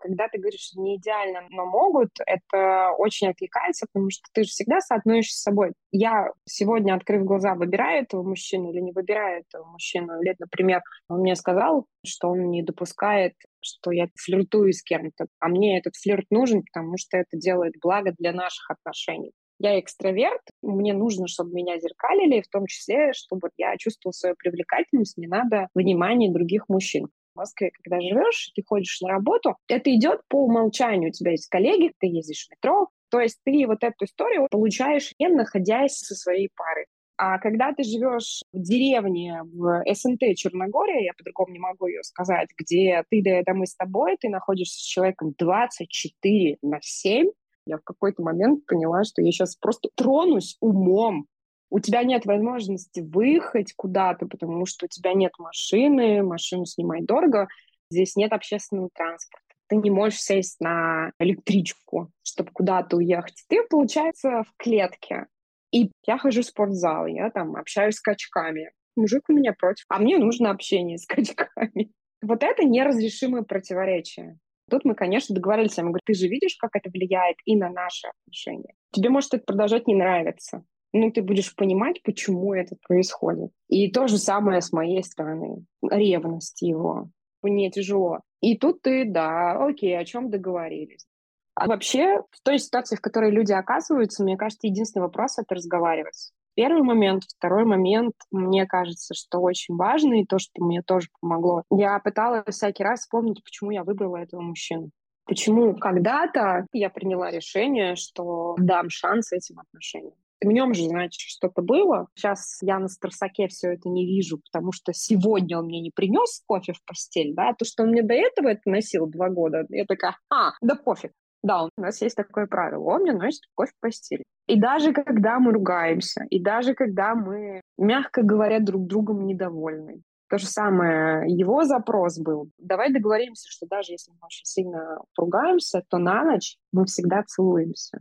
когда 0.00 0.28
ты 0.28 0.38
говоришь, 0.38 0.60
что 0.60 0.80
не 0.80 0.96
идеально, 0.96 1.46
но 1.50 1.66
могут, 1.66 2.10
это 2.26 2.90
очень 2.96 3.28
отвлекается, 3.28 3.86
потому 3.92 4.10
что 4.10 4.22
ты 4.32 4.44
же 4.44 4.50
всегда 4.50 4.80
соотносишь 4.80 5.34
с 5.34 5.42
собой. 5.42 5.72
Я 5.92 6.32
сегодня, 6.46 6.94
открыв 6.94 7.24
глаза, 7.24 7.54
выбираю 7.54 8.02
этого 8.02 8.22
мужчину 8.22 8.70
или 8.72 8.80
не 8.80 8.92
выбираю 8.92 9.42
этого 9.42 9.64
мужчину. 9.66 10.20
Или, 10.20 10.34
например, 10.38 10.80
он 11.08 11.20
мне 11.20 11.36
сказал, 11.36 11.86
что 12.04 12.28
он 12.28 12.50
не 12.50 12.62
допускает, 12.62 13.34
что 13.60 13.90
я 13.90 14.08
флиртую 14.16 14.72
с 14.72 14.82
кем-то, 14.82 15.26
а 15.38 15.48
мне 15.48 15.78
этот 15.78 15.96
флирт 15.96 16.26
нужен, 16.30 16.62
потому 16.62 16.96
что 16.96 17.16
это 17.16 17.36
делает 17.36 17.74
благо 17.80 18.14
для 18.18 18.32
наших 18.32 18.70
отношений. 18.70 19.32
Я 19.58 19.78
экстраверт, 19.78 20.40
мне 20.62 20.94
нужно, 20.94 21.26
чтобы 21.28 21.52
меня 21.52 21.78
зеркалили, 21.78 22.40
в 22.40 22.48
том 22.48 22.66
числе, 22.66 23.12
чтобы 23.12 23.50
я 23.58 23.76
чувствовала 23.76 24.12
свою 24.12 24.34
привлекательность, 24.36 25.18
мне 25.18 25.28
надо 25.28 25.68
внимание 25.74 26.32
других 26.32 26.68
мужчин. 26.68 27.08
Москве, 27.40 27.70
когда 27.70 28.00
живешь, 28.00 28.50
ты 28.54 28.62
ходишь 28.66 29.00
на 29.00 29.08
работу, 29.08 29.56
это 29.68 29.94
идет 29.94 30.20
по 30.28 30.44
умолчанию. 30.44 31.08
У 31.08 31.12
тебя 31.12 31.32
есть 31.32 31.48
коллеги, 31.48 31.92
ты 31.98 32.06
ездишь 32.06 32.46
в 32.46 32.50
метро, 32.50 32.88
то 33.10 33.20
есть 33.20 33.38
ты 33.44 33.66
вот 33.66 33.82
эту 33.82 34.04
историю 34.04 34.46
получаешь, 34.50 35.14
не 35.18 35.28
находясь 35.28 35.98
со 35.98 36.14
своей 36.14 36.50
парой. 36.54 36.86
А 37.22 37.38
когда 37.38 37.74
ты 37.74 37.82
живешь 37.82 38.40
в 38.50 38.62
деревне 38.62 39.42
в 39.42 39.84
СНТ 39.92 40.36
Черногория, 40.36 41.04
я 41.04 41.12
по-другому 41.12 41.52
не 41.52 41.58
могу 41.58 41.86
ее 41.86 42.02
сказать, 42.02 42.48
где 42.56 43.04
ты 43.10 43.20
да 43.22 43.32
это 43.32 43.52
мы 43.52 43.66
с 43.66 43.76
тобой, 43.76 44.16
ты 44.18 44.30
находишься 44.30 44.78
с 44.78 44.82
человеком 44.82 45.34
24 45.36 46.56
на 46.62 46.78
7, 46.80 47.28
я 47.66 47.76
в 47.76 47.82
какой-то 47.82 48.22
момент 48.22 48.64
поняла, 48.64 49.04
что 49.04 49.20
я 49.20 49.32
сейчас 49.32 49.54
просто 49.56 49.90
тронусь 49.94 50.56
умом. 50.60 51.26
У 51.68 51.78
тебя 51.78 52.04
нет 52.04 52.24
возможности 52.24 53.00
выехать 53.00 53.74
куда-то, 53.76 54.24
потому 54.24 54.64
что 54.64 54.86
у 54.86 54.88
тебя 54.88 55.12
нет 55.12 55.32
машины, 55.38 56.22
машину 56.22 56.64
снимать 56.64 57.04
дорого, 57.04 57.48
здесь 57.90 58.16
нет 58.16 58.32
общественного 58.32 58.88
транспорта. 58.94 59.44
Ты 59.66 59.76
не 59.76 59.90
можешь 59.90 60.22
сесть 60.22 60.58
на 60.58 61.12
электричку, 61.18 62.10
чтобы 62.22 62.50
куда-то 62.50 62.96
уехать. 62.96 63.44
Ты, 63.46 63.62
получается, 63.68 64.42
в 64.44 64.54
клетке. 64.56 65.26
И 65.72 65.90
я 66.06 66.18
хожу 66.18 66.42
в 66.42 66.46
спортзал, 66.46 67.06
я 67.06 67.30
там 67.30 67.56
общаюсь 67.56 67.96
с 67.96 68.00
качками. 68.00 68.72
Мужик 68.96 69.22
у 69.28 69.32
меня 69.32 69.52
против, 69.52 69.84
а 69.88 69.98
мне 69.98 70.18
нужно 70.18 70.50
общение 70.50 70.98
с 70.98 71.06
качками. 71.08 71.90
Вот 72.22 72.42
это 72.42 72.64
неразрешимое 72.64 73.42
противоречие. 73.42 74.38
Тут 74.70 74.84
мы, 74.84 74.94
конечно, 74.94 75.34
договорились. 75.34 75.76
Я 75.76 75.82
ему 75.82 75.90
говорю, 75.90 76.02
ты 76.04 76.14
же 76.14 76.28
видишь, 76.28 76.56
как 76.56 76.70
это 76.74 76.90
влияет 76.90 77.36
и 77.44 77.56
на 77.56 77.70
наши 77.70 78.06
отношения. 78.08 78.74
Тебе 78.92 79.10
может 79.10 79.34
это 79.34 79.44
продолжать 79.44 79.86
не 79.86 79.94
нравиться. 79.94 80.64
Но 80.92 81.10
ты 81.10 81.22
будешь 81.22 81.54
понимать, 81.54 82.02
почему 82.02 82.52
это 82.52 82.76
происходит. 82.86 83.50
И 83.68 83.90
то 83.90 84.06
же 84.06 84.18
самое 84.18 84.60
с 84.60 84.72
моей 84.72 85.02
стороны. 85.02 85.64
Ревность 85.82 86.62
его. 86.62 87.10
Мне 87.42 87.70
тяжело. 87.70 88.20
И 88.40 88.56
тут 88.56 88.82
ты, 88.82 89.04
да, 89.04 89.52
окей, 89.64 89.96
о 89.98 90.04
чем 90.04 90.30
договорились. 90.30 91.06
А 91.54 91.66
вообще, 91.66 92.22
в 92.30 92.42
той 92.42 92.58
ситуации, 92.58 92.96
в 92.96 93.00
которой 93.00 93.30
люди 93.30 93.52
оказываются, 93.52 94.22
мне 94.22 94.36
кажется, 94.36 94.66
единственный 94.66 95.02
вопрос— 95.02 95.38
это 95.38 95.54
разговаривать. 95.54 96.32
Первый 96.54 96.82
момент. 96.82 97.24
Второй 97.36 97.64
момент, 97.64 98.14
мне 98.30 98.66
кажется, 98.66 99.14
что 99.14 99.40
очень 99.40 99.76
важно, 99.76 100.20
и 100.20 100.26
то, 100.26 100.38
что 100.38 100.64
мне 100.64 100.82
тоже 100.82 101.08
помогло. 101.20 101.62
Я 101.70 101.98
пыталась 102.00 102.54
всякий 102.54 102.82
раз 102.82 103.00
вспомнить, 103.00 103.42
почему 103.44 103.70
я 103.70 103.84
выбрала 103.84 104.16
этого 104.16 104.40
мужчину. 104.40 104.90
Почему 105.26 105.76
когда-то 105.76 106.66
я 106.72 106.90
приняла 106.90 107.30
решение, 107.30 107.94
что 107.94 108.56
дам 108.58 108.90
шанс 108.90 109.32
этим 109.32 109.60
отношениям. 109.60 110.14
В 110.42 110.46
нем 110.46 110.72
же, 110.74 110.84
значит, 110.84 111.20
что-то 111.20 111.60
было. 111.60 112.08
Сейчас 112.14 112.58
я 112.62 112.78
на 112.78 112.88
Старсаке 112.88 113.46
все 113.48 113.74
это 113.74 113.88
не 113.88 114.06
вижу, 114.06 114.40
потому 114.50 114.72
что 114.72 114.92
сегодня 114.92 115.58
он 115.58 115.66
мне 115.66 115.80
не 115.80 115.90
принес 115.90 116.42
кофе 116.46 116.72
в 116.72 116.82
постель, 116.84 117.34
да, 117.34 117.50
а 117.50 117.54
то, 117.54 117.64
что 117.64 117.82
он 117.82 117.90
мне 117.90 118.02
до 118.02 118.14
этого 118.14 118.48
это 118.48 118.62
носил 118.64 119.06
два 119.06 119.28
года, 119.28 119.66
я 119.68 119.84
такая, 119.84 120.16
а, 120.30 120.52
да 120.62 120.74
пофиг. 120.74 121.12
Да, 121.42 121.64
у 121.64 121.68
нас 121.76 122.02
есть 122.02 122.16
такое 122.16 122.46
правило. 122.46 122.82
Он 122.82 123.02
мне 123.02 123.12
носит 123.12 123.42
кофе 123.54 123.72
в 123.76 123.80
постели. 123.80 124.24
И 124.46 124.60
даже 124.60 124.92
когда 124.92 125.38
мы 125.38 125.52
ругаемся, 125.52 126.24
и 126.28 126.42
даже 126.42 126.74
когда 126.74 127.14
мы, 127.14 127.60
мягко 127.78 128.22
говоря, 128.22 128.60
друг 128.60 128.86
другом 128.86 129.26
недовольны, 129.26 130.02
то 130.28 130.38
же 130.38 130.46
самое, 130.46 131.24
его 131.26 131.64
запрос 131.64 132.18
был. 132.18 132.50
Давай 132.58 132.92
договоримся, 132.92 133.48
что 133.50 133.66
даже 133.66 133.92
если 133.92 134.12
мы 134.12 134.18
очень 134.22 134.44
сильно 134.44 135.00
поругаемся, 135.16 135.82
то 135.88 135.98
на 135.98 136.24
ночь 136.24 136.56
мы 136.72 136.84
всегда 136.84 137.22
целуемся. 137.24 137.98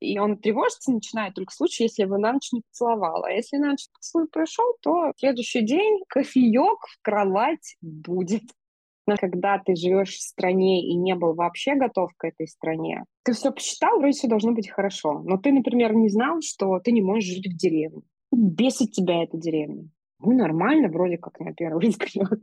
И 0.00 0.18
он 0.18 0.38
тревожиться 0.38 0.92
начинает 0.92 1.34
только 1.34 1.52
в 1.52 1.54
случае, 1.54 1.86
если 1.86 2.02
его 2.02 2.18
на 2.18 2.34
ночь 2.34 2.52
не 2.52 2.62
поцеловал. 2.62 3.24
А 3.24 3.30
если 3.30 3.56
на 3.56 3.70
ночь 3.70 3.88
поцелуй 3.92 4.28
прошел, 4.28 4.76
то 4.80 5.12
следующий 5.16 5.62
день 5.62 6.02
кофеек 6.08 6.78
в 6.86 7.02
кровать 7.02 7.76
будет 7.80 8.44
когда 9.14 9.58
ты 9.64 9.76
живешь 9.76 10.16
в 10.16 10.22
стране 10.22 10.84
и 10.84 10.96
не 10.96 11.14
был 11.14 11.34
вообще 11.34 11.76
готов 11.76 12.10
к 12.16 12.24
этой 12.24 12.48
стране, 12.48 13.04
ты 13.24 13.32
все 13.32 13.52
посчитал, 13.52 13.98
вроде 13.98 14.12
все 14.12 14.26
должно 14.26 14.52
быть 14.52 14.68
хорошо. 14.68 15.20
Но 15.24 15.36
ты, 15.36 15.52
например, 15.52 15.94
не 15.94 16.08
знал, 16.08 16.40
что 16.42 16.80
ты 16.80 16.90
не 16.90 17.02
можешь 17.02 17.28
жить 17.28 17.46
в 17.46 17.56
деревне. 17.56 18.02
Бесит 18.32 18.90
тебя 18.92 19.22
эта 19.22 19.36
деревня. 19.36 19.88
Ну, 20.18 20.32
нормально, 20.32 20.88
вроде 20.88 21.18
как 21.18 21.38
на 21.38 21.54
первый 21.54 21.88
взгляд. 21.90 22.40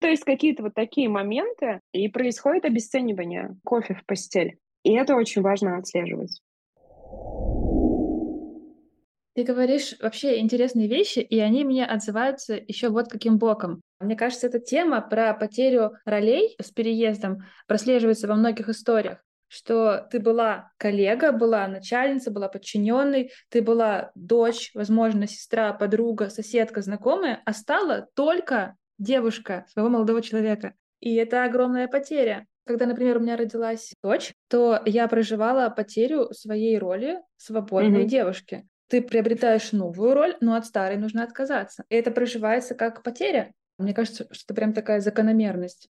То 0.00 0.08
есть 0.08 0.24
какие-то 0.24 0.62
вот 0.62 0.74
такие 0.74 1.08
моменты, 1.08 1.80
и 1.92 2.08
происходит 2.08 2.64
обесценивание 2.64 3.56
кофе 3.64 3.94
в 3.94 4.04
постель. 4.06 4.58
И 4.82 4.92
это 4.92 5.16
очень 5.16 5.42
важно 5.42 5.76
отслеживать. 5.78 6.40
Ты 9.36 9.44
говоришь 9.44 9.94
вообще 10.00 10.38
интересные 10.40 10.88
вещи, 10.88 11.18
и 11.18 11.38
они 11.40 11.62
мне 11.62 11.84
отзываются 11.84 12.54
еще 12.54 12.88
вот 12.88 13.10
каким 13.10 13.36
боком. 13.36 13.82
Мне 14.00 14.16
кажется, 14.16 14.46
эта 14.46 14.60
тема 14.60 15.02
про 15.02 15.34
потерю 15.34 15.92
ролей 16.06 16.56
с 16.58 16.70
переездом 16.70 17.44
прослеживается 17.66 18.28
во 18.28 18.34
многих 18.34 18.70
историях 18.70 19.18
что 19.48 20.08
ты 20.10 20.18
была 20.18 20.72
коллега, 20.76 21.30
была 21.30 21.68
начальница, 21.68 22.32
была 22.32 22.48
подчиненной, 22.48 23.30
ты 23.48 23.62
была 23.62 24.10
дочь, 24.16 24.72
возможно, 24.74 25.28
сестра, 25.28 25.72
подруга, 25.72 26.30
соседка, 26.30 26.82
знакомая, 26.82 27.42
а 27.44 27.52
стала 27.52 28.08
только 28.14 28.74
девушка 28.98 29.64
своего 29.72 29.88
молодого 29.88 30.20
человека. 30.20 30.74
И 30.98 31.14
это 31.14 31.44
огромная 31.44 31.86
потеря. 31.86 32.46
Когда, 32.66 32.86
например, 32.86 33.18
у 33.18 33.20
меня 33.20 33.36
родилась 33.36 33.92
дочь, 34.02 34.34
то 34.48 34.82
я 34.84 35.06
проживала 35.06 35.70
потерю 35.70 36.32
своей 36.32 36.76
роли 36.76 37.20
свободной 37.36 38.02
mm-hmm. 38.02 38.08
девушки 38.08 38.66
ты 38.88 39.02
приобретаешь 39.02 39.72
новую 39.72 40.14
роль, 40.14 40.36
но 40.40 40.54
от 40.54 40.66
старой 40.66 40.96
нужно 40.96 41.22
отказаться. 41.22 41.84
И 41.88 41.94
это 41.94 42.10
проживается 42.10 42.74
как 42.74 43.02
потеря. 43.02 43.52
Мне 43.78 43.94
кажется, 43.94 44.26
что 44.30 44.44
это 44.46 44.54
прям 44.54 44.72
такая 44.72 45.00
закономерность. 45.00 45.88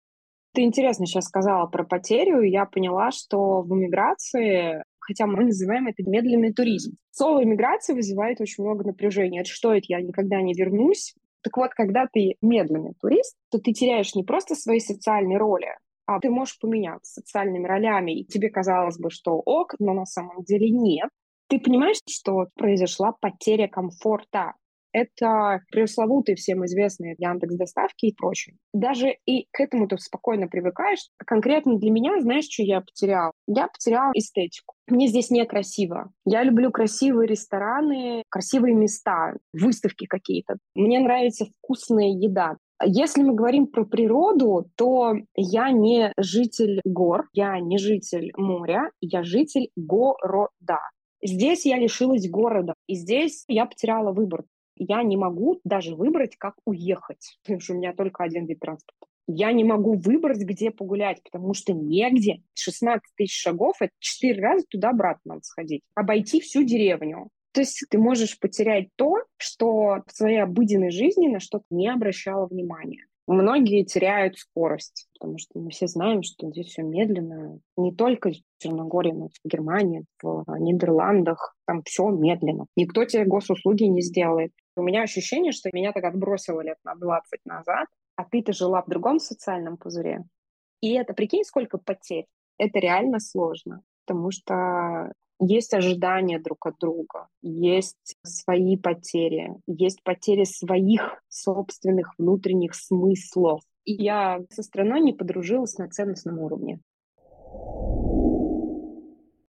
Ты 0.54 0.62
интересно 0.62 1.06
сейчас 1.06 1.26
сказала 1.26 1.66
про 1.66 1.84
потерю, 1.84 2.40
и 2.40 2.50
я 2.50 2.64
поняла, 2.64 3.10
что 3.10 3.62
в 3.62 3.72
эмиграции, 3.72 4.82
хотя 4.98 5.26
мы 5.26 5.44
называем 5.44 5.86
это 5.86 6.02
медленный 6.08 6.52
туризм, 6.52 6.96
слово 7.10 7.44
эмиграция 7.44 7.94
вызывает 7.94 8.40
очень 8.40 8.64
много 8.64 8.84
напряжения. 8.84 9.40
Это 9.40 9.50
что 9.50 9.74
это, 9.74 9.84
я 9.88 10.00
никогда 10.00 10.40
не 10.40 10.54
вернусь? 10.54 11.14
Так 11.42 11.56
вот, 11.56 11.70
когда 11.74 12.06
ты 12.12 12.34
медленный 12.42 12.94
турист, 13.00 13.36
то 13.50 13.58
ты 13.58 13.72
теряешь 13.72 14.14
не 14.14 14.24
просто 14.24 14.54
свои 14.54 14.80
социальные 14.80 15.38
роли, 15.38 15.68
а 16.06 16.18
ты 16.18 16.30
можешь 16.30 16.58
поменяться 16.58 17.20
социальными 17.20 17.66
ролями, 17.66 18.18
и 18.18 18.24
тебе 18.24 18.48
казалось 18.48 18.98
бы, 18.98 19.10
что 19.10 19.34
ок, 19.34 19.74
но 19.78 19.92
на 19.92 20.06
самом 20.06 20.42
деле 20.42 20.70
нет. 20.70 21.10
Ты 21.48 21.58
понимаешь, 21.58 21.98
что 22.06 22.46
произошла 22.56 23.12
потеря 23.12 23.68
комфорта? 23.68 24.52
Это 24.92 25.60
пресловутые 25.70 26.36
всем 26.36 26.64
известные 26.64 27.14
Яндекс 27.18 27.56
доставки 27.56 28.06
и 28.06 28.14
прочее. 28.14 28.56
Даже 28.72 29.16
и 29.26 29.46
к 29.52 29.60
этому 29.60 29.86
ты 29.86 29.98
спокойно 29.98 30.48
привыкаешь. 30.48 31.08
Конкретно 31.18 31.78
для 31.78 31.90
меня, 31.90 32.20
знаешь, 32.20 32.48
что 32.50 32.62
я 32.62 32.80
потерял? 32.80 33.32
Я 33.46 33.68
потерял 33.68 34.10
эстетику. 34.14 34.74
Мне 34.86 35.08
здесь 35.08 35.30
некрасиво. 35.30 36.10
Я 36.24 36.42
люблю 36.42 36.70
красивые 36.70 37.28
рестораны, 37.28 38.22
красивые 38.30 38.74
места, 38.74 39.34
выставки 39.52 40.06
какие-то. 40.06 40.56
Мне 40.74 41.00
нравится 41.00 41.46
вкусная 41.46 42.08
еда. 42.08 42.56
Если 42.84 43.22
мы 43.22 43.34
говорим 43.34 43.66
про 43.66 43.84
природу, 43.84 44.66
то 44.76 45.14
я 45.34 45.70
не 45.72 46.12
житель 46.16 46.80
гор, 46.84 47.26
я 47.32 47.58
не 47.58 47.76
житель 47.76 48.30
моря, 48.36 48.90
я 49.00 49.24
житель 49.24 49.70
города. 49.76 50.78
Здесь 51.22 51.66
я 51.66 51.78
лишилась 51.78 52.28
города, 52.28 52.74
и 52.86 52.94
здесь 52.94 53.44
я 53.48 53.66
потеряла 53.66 54.12
выбор. 54.12 54.44
Я 54.76 55.02
не 55.02 55.16
могу 55.16 55.60
даже 55.64 55.96
выбрать, 55.96 56.36
как 56.36 56.54
уехать, 56.64 57.38
потому 57.42 57.60
что 57.60 57.74
у 57.74 57.76
меня 57.76 57.92
только 57.92 58.24
один 58.24 58.46
вид 58.46 58.60
транспорта. 58.60 59.06
Я 59.30 59.52
не 59.52 59.62
могу 59.62 59.94
выбрать, 59.94 60.38
где 60.38 60.70
погулять, 60.70 61.22
потому 61.22 61.52
что 61.52 61.74
негде. 61.74 62.42
16 62.54 63.02
тысяч 63.14 63.38
шагов— 63.38 63.76
это 63.80 63.92
4 63.98 64.40
раза 64.40 64.64
туда-обратно 64.70 65.34
надо 65.34 65.42
сходить. 65.42 65.82
Обойти 65.94 66.40
всю 66.40 66.62
деревню. 66.62 67.28
То 67.52 67.60
есть 67.60 67.84
ты 67.90 67.98
можешь 67.98 68.38
потерять 68.38 68.88
то, 68.96 69.16
что 69.36 70.02
в 70.06 70.12
своей 70.12 70.38
обыденной 70.38 70.90
жизни 70.92 71.28
на 71.28 71.40
что-то 71.40 71.64
не 71.68 71.88
обращала 71.88 72.46
внимания. 72.46 73.07
Многие 73.30 73.84
теряют 73.84 74.38
скорость, 74.38 75.06
потому 75.12 75.36
что 75.36 75.58
мы 75.58 75.68
все 75.68 75.86
знаем, 75.86 76.22
что 76.22 76.48
здесь 76.48 76.68
все 76.68 76.82
медленно. 76.82 77.60
Не 77.76 77.94
только 77.94 78.30
в 78.30 78.36
Черногории, 78.56 79.12
но 79.12 79.26
и 79.26 79.28
в 79.28 79.46
Германии, 79.46 80.06
в 80.22 80.46
Нидерландах. 80.58 81.54
Там 81.66 81.82
все 81.82 82.08
медленно. 82.08 82.64
Никто 82.74 83.04
тебе 83.04 83.26
госуслуги 83.26 83.84
не 83.84 84.00
сделает. 84.00 84.52
У 84.76 84.82
меня 84.82 85.02
ощущение, 85.02 85.52
что 85.52 85.68
меня 85.74 85.92
так 85.92 86.04
отбросило 86.04 86.62
лет 86.62 86.78
на 86.84 86.94
20 86.94 87.40
назад, 87.44 87.86
а 88.16 88.24
ты-то 88.24 88.54
жила 88.54 88.80
в 88.80 88.88
другом 88.88 89.18
социальном 89.18 89.76
пузыре. 89.76 90.24
И 90.80 90.94
это, 90.94 91.12
прикинь, 91.12 91.44
сколько 91.44 91.76
потерь. 91.76 92.24
Это 92.56 92.78
реально 92.78 93.20
сложно, 93.20 93.82
потому 94.06 94.30
что 94.30 95.12
есть 95.40 95.74
ожидания 95.74 96.38
друг 96.38 96.66
от 96.66 96.78
друга, 96.78 97.28
есть 97.42 98.16
свои 98.22 98.76
потери, 98.76 99.54
есть 99.66 100.02
потери 100.02 100.44
своих 100.44 101.22
собственных 101.28 102.14
внутренних 102.18 102.74
смыслов. 102.74 103.62
И 103.84 103.92
я 103.92 104.40
со 104.50 104.62
страной 104.62 105.00
не 105.00 105.12
подружилась 105.12 105.78
на 105.78 105.88
ценностном 105.88 106.38
уровне. 106.38 106.80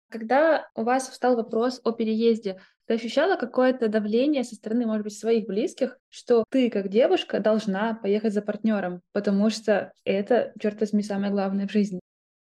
Когда 0.08 0.68
у 0.74 0.82
вас 0.82 1.08
встал 1.08 1.36
вопрос 1.36 1.80
о 1.84 1.92
переезде, 1.92 2.60
ты 2.86 2.94
ощущала 2.94 3.36
какое-то 3.36 3.88
давление 3.88 4.44
со 4.44 4.54
стороны, 4.54 4.86
может 4.86 5.02
быть, 5.02 5.18
своих 5.18 5.46
близких, 5.46 5.98
что 6.08 6.44
ты, 6.50 6.70
как 6.70 6.88
девушка, 6.88 7.40
должна 7.40 7.94
поехать 7.94 8.32
за 8.32 8.42
партнером, 8.42 9.02
потому 9.12 9.50
что 9.50 9.92
это, 10.04 10.52
черт 10.60 10.78
возьми, 10.78 11.02
самое 11.02 11.32
главное 11.32 11.66
в 11.66 11.72
жизни? 11.72 12.00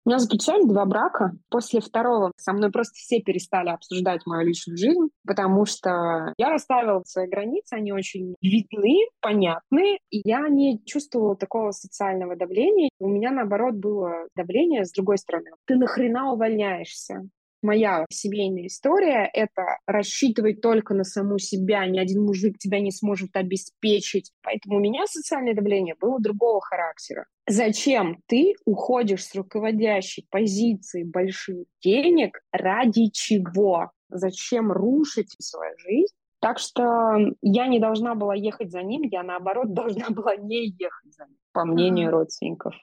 У 0.10 0.12
меня 0.12 0.18
заключали 0.22 0.66
два 0.66 0.86
брака. 0.86 1.34
После 1.50 1.82
второго 1.82 2.32
со 2.36 2.52
мной 2.54 2.72
просто 2.72 2.96
все 2.96 3.22
перестали 3.22 3.70
обсуждать 3.70 4.26
мою 4.26 4.48
личную 4.48 4.76
жизнь, 4.76 5.10
потому 5.24 5.68
что 5.68 6.34
я 6.36 6.50
расставила 6.50 7.04
свои 7.06 7.28
границы, 7.28 7.74
они 7.74 7.92
очень 7.94 8.34
видны, 8.42 9.08
понятны, 9.22 10.00
и 10.10 10.28
я 10.28 10.50
не 10.50 10.84
чувствовала 10.84 11.36
такого 11.36 11.70
социального 11.70 12.36
давления. 12.36 12.90
У 12.98 13.08
меня, 13.08 13.30
наоборот, 13.30 13.76
было 13.76 14.26
давление 14.36 14.84
с 14.84 14.92
другой 14.94 15.20
стороны. 15.20 15.52
Ты 15.68 15.76
нахрена 15.76 16.34
увольняешься? 16.34 17.30
Моя 17.62 18.06
семейная 18.10 18.68
история— 18.68 19.30
это 19.34 19.78
рассчитывать 19.86 20.62
только 20.62 20.94
на 20.94 21.04
саму 21.04 21.40
себя. 21.40 21.86
Ни 21.86 22.00
один 22.00 22.24
мужик 22.24 22.58
тебя 22.58 22.80
не 22.80 22.92
сможет 22.92 23.36
обеспечить. 23.36 24.32
Поэтому 24.42 24.78
у 24.78 24.80
меня 24.80 25.06
социальное 25.08 25.54
давление 25.54 25.96
было 26.00 26.20
другого 26.20 26.62
характера. 26.62 27.26
Зачем 27.48 28.22
ты 28.28 28.54
уходишь 28.66 29.26
с 29.26 29.36
руководящей 29.36 30.26
позиции 30.30 31.04
больших 31.04 31.66
денег 31.84 32.40
ради 32.52 33.10
чего? 33.12 33.92
Зачем 34.10 34.72
рушить 34.72 35.36
свою 35.40 35.78
жизнь? 35.78 36.14
Так 36.42 36.58
что 36.58 37.18
я 37.42 37.68
не 37.68 37.80
должна 37.80 38.16
была 38.16 38.34
ехать 38.34 38.72
за 38.72 38.82
ним, 38.82 39.02
я 39.04 39.24
наоборот 39.24 39.74
должна 39.74 40.10
была 40.10 40.36
не 40.36 40.68
ехать 40.68 41.14
за 41.14 41.26
ним, 41.26 41.38
по 41.52 41.66
мнению 41.66 42.10
mm-hmm. 42.10 42.12
родственников. 42.12 42.76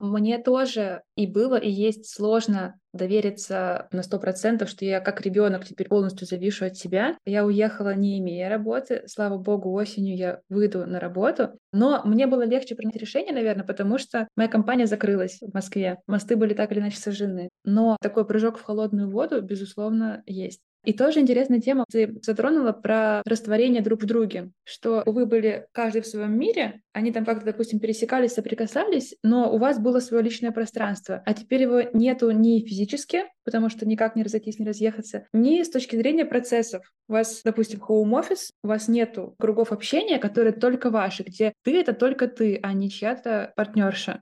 Мне 0.00 0.38
тоже 0.38 1.02
и 1.16 1.26
было, 1.26 1.56
и 1.56 1.70
есть 1.70 2.06
сложно 2.12 2.78
довериться 2.92 3.88
на 3.90 4.02
сто 4.02 4.18
процентов, 4.18 4.68
что 4.68 4.84
я 4.84 5.00
как 5.00 5.20
ребенок 5.20 5.64
теперь 5.64 5.88
полностью 5.88 6.26
завишу 6.26 6.66
от 6.66 6.76
себя. 6.76 7.16
Я 7.24 7.44
уехала 7.44 7.94
не 7.94 8.18
имея 8.18 8.48
работы. 8.48 9.04
Слава 9.06 9.38
богу, 9.38 9.72
осенью 9.72 10.16
я 10.16 10.40
выйду 10.48 10.86
на 10.86 11.00
работу. 11.00 11.58
Но 11.72 12.02
мне 12.04 12.26
было 12.26 12.44
легче 12.44 12.74
принять 12.74 12.96
решение, 12.96 13.32
наверное, 13.32 13.64
потому 13.64 13.98
что 13.98 14.28
моя 14.36 14.48
компания 14.48 14.86
закрылась 14.86 15.38
в 15.40 15.54
Москве. 15.54 15.98
Мосты 16.06 16.36
были 16.36 16.54
так 16.54 16.70
или 16.72 16.80
иначе 16.80 16.98
сожжены. 16.98 17.48
Но 17.64 17.96
такой 18.00 18.26
прыжок 18.26 18.58
в 18.58 18.62
холодную 18.62 19.10
воду, 19.10 19.40
безусловно, 19.42 20.22
есть. 20.26 20.60
И 20.84 20.92
тоже 20.92 21.20
интересная 21.20 21.60
тема, 21.60 21.84
ты 21.90 22.18
затронула 22.22 22.72
про 22.72 23.22
растворение 23.24 23.82
друг 23.82 24.02
в 24.02 24.06
друге, 24.06 24.50
что 24.64 25.02
вы 25.06 25.24
были 25.24 25.66
каждый 25.72 26.02
в 26.02 26.06
своем 26.06 26.38
мире, 26.38 26.82
они 26.92 27.10
там 27.10 27.24
как-то, 27.24 27.46
допустим, 27.46 27.80
пересекались, 27.80 28.32
соприкасались, 28.32 29.16
но 29.22 29.52
у 29.52 29.58
вас 29.58 29.78
было 29.78 30.00
свое 30.00 30.22
личное 30.22 30.52
пространство, 30.52 31.22
а 31.24 31.32
теперь 31.32 31.62
его 31.62 31.80
нету 31.94 32.30
ни 32.30 32.60
физически, 32.60 33.24
потому 33.44 33.70
что 33.70 33.86
никак 33.86 34.14
не 34.14 34.22
разойтись, 34.22 34.58
не 34.58 34.66
разъехаться, 34.66 35.26
ни 35.32 35.62
с 35.62 35.70
точки 35.70 35.96
зрения 35.96 36.26
процессов. 36.26 36.92
У 37.08 37.12
вас, 37.14 37.40
допустим, 37.44 37.80
home-office, 37.80 38.50
у 38.62 38.68
вас 38.68 38.86
нету 38.88 39.34
кругов 39.38 39.72
общения, 39.72 40.18
которые 40.18 40.52
только 40.52 40.90
ваши, 40.90 41.22
где 41.22 41.54
ты— 41.62 41.80
это 41.80 41.94
только 41.94 42.28
ты, 42.28 42.60
а 42.62 42.74
не 42.74 42.90
чья-то 42.90 43.54
партнерша. 43.56 44.20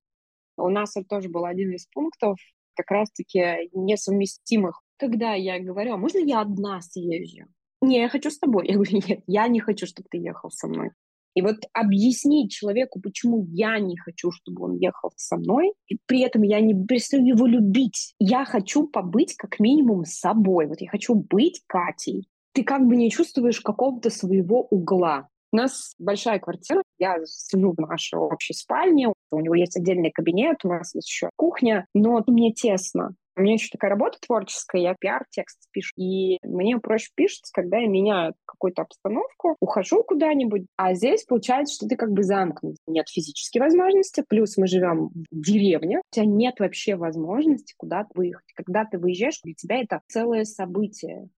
У 0.57 0.69
нас 0.69 0.97
это 0.97 1.07
тоже 1.09 1.29
был 1.29 1.45
один 1.45 1.73
из 1.73 1.87
пунктов 1.87 2.37
как 2.75 2.91
раз-таки 2.91 3.69
несовместимых 3.73 4.81
когда 5.03 5.35
я 5.35 5.59
говорю, 5.59 5.95
а 5.95 5.97
можно 5.97 6.19
я 6.19 6.41
одна 6.41 6.81
съезжу? 6.81 7.47
Не, 7.81 8.03
я 8.03 8.09
хочу 8.09 8.31
с 8.31 8.39
тобой. 8.39 8.67
Я 8.69 8.75
говорю, 8.75 9.01
нет, 9.09 9.21
я 9.27 9.49
не 9.49 9.59
хочу, 9.59 9.87
чтобы 9.87 10.09
ты 10.09 10.19
ехал 10.19 10.51
со 10.51 10.69
мной. 10.69 10.91
И 11.35 11.43
вот 11.43 11.57
объяснить 11.73 12.53
человеку, 12.53 13.01
почему 13.01 13.47
я 13.51 13.79
не 13.81 13.97
хочу, 13.97 14.31
чтобы 14.31 14.65
он 14.65 14.77
ехал 14.77 15.11
со 15.17 15.37
мной, 15.37 15.73
и 15.89 15.99
при 16.07 16.21
этом 16.21 16.43
я 16.43 16.61
не 16.61 16.75
перестаю 16.87 17.25
его 17.25 17.47
любить. 17.47 18.15
Я 18.19 18.45
хочу 18.45 18.87
побыть 18.87 19.35
как 19.37 19.59
минимум 19.59 20.05
с 20.05 20.21
собой. 20.21 20.67
Вот 20.67 20.81
я 20.81 20.91
хочу 20.91 21.15
быть 21.15 21.63
Катей. 21.67 22.29
Ты 22.53 22.63
как 22.63 22.87
бы 22.87 22.97
не 22.97 23.11
чувствуешь 23.11 23.61
какого-то 23.61 24.11
своего 24.11 24.67
угла. 24.71 25.29
У 25.53 25.57
нас 25.57 25.95
большая 25.99 26.39
квартира, 26.39 26.83
я 26.99 27.17
сижу 27.25 27.75
в 27.77 27.81
нашей 27.81 28.19
общей 28.19 28.55
спальне, 28.55 29.09
у 29.31 29.41
него 29.41 29.55
есть 29.55 29.77
отдельный 29.77 30.11
кабинет, 30.11 30.65
у 30.65 30.69
нас 30.69 30.95
есть 30.95 31.09
еще 31.09 31.31
кухня, 31.37 31.87
но 31.95 32.23
мне 32.27 32.53
тесно. 32.53 33.15
У 33.37 33.41
меня 33.41 33.55
еще 33.55 33.69
такая 33.71 33.91
работа 33.91 34.19
творческая, 34.21 34.83
я 34.83 34.95
пиар-текст 34.99 35.69
пишу. 35.71 35.93
И 35.97 36.39
мне 36.43 36.79
проще 36.79 37.11
пишется, 37.15 37.51
когда 37.55 37.79
я 37.79 37.89
меняю 37.89 38.35
какую-то 38.45 38.83
обстановку, 38.83 39.57
ухожу 39.61 40.03
куда-нибудь. 40.03 40.67
А 40.77 40.95
здесь 40.95 41.25
получается, 41.25 41.75
что 41.75 41.89
ты 41.89 41.97
как 41.97 42.13
бы 42.13 42.23
замкнут. 42.23 42.77
Нет 42.87 43.09
физической 43.09 43.59
возможности, 43.59 44.25
плюс 44.29 44.57
мы 44.57 44.67
живем 44.67 45.09
в 45.09 45.25
деревне. 45.31 45.99
У 45.99 46.15
тебя 46.15 46.27
нет 46.27 46.61
вообще 46.61 46.97
возможности 46.97 47.75
куда-то 47.77 48.11
выехать. 48.15 48.53
Когда 48.55 48.85
ты 48.85 48.99
выезжаешь, 48.99 49.41
для 49.43 49.55
тебя 49.55 49.81
это 49.81 50.01
целое 50.09 50.45
событие 50.45 51.29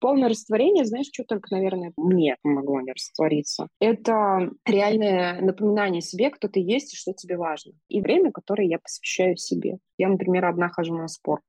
полное 0.00 0.28
растворение, 0.28 0.84
знаешь, 0.84 1.10
что 1.12 1.24
только, 1.24 1.54
наверное, 1.54 1.92
мне 1.96 2.36
помогло 2.42 2.80
не 2.80 2.92
раствориться. 2.92 3.68
Это 3.80 4.50
реальное 4.64 5.40
напоминание 5.40 6.02
себе, 6.02 6.30
кто 6.30 6.48
ты 6.48 6.60
есть 6.60 6.94
и 6.94 6.96
что 6.96 7.12
тебе 7.12 7.36
важно. 7.36 7.72
И 7.88 8.00
время, 8.00 8.32
которое 8.32 8.68
я 8.68 8.78
посвящаю 8.78 9.36
себе. 9.36 9.78
Я, 9.98 10.08
например, 10.08 10.44
одна 10.46 10.68
хожу 10.68 10.94
на 10.96 11.08
спорт. 11.08 11.44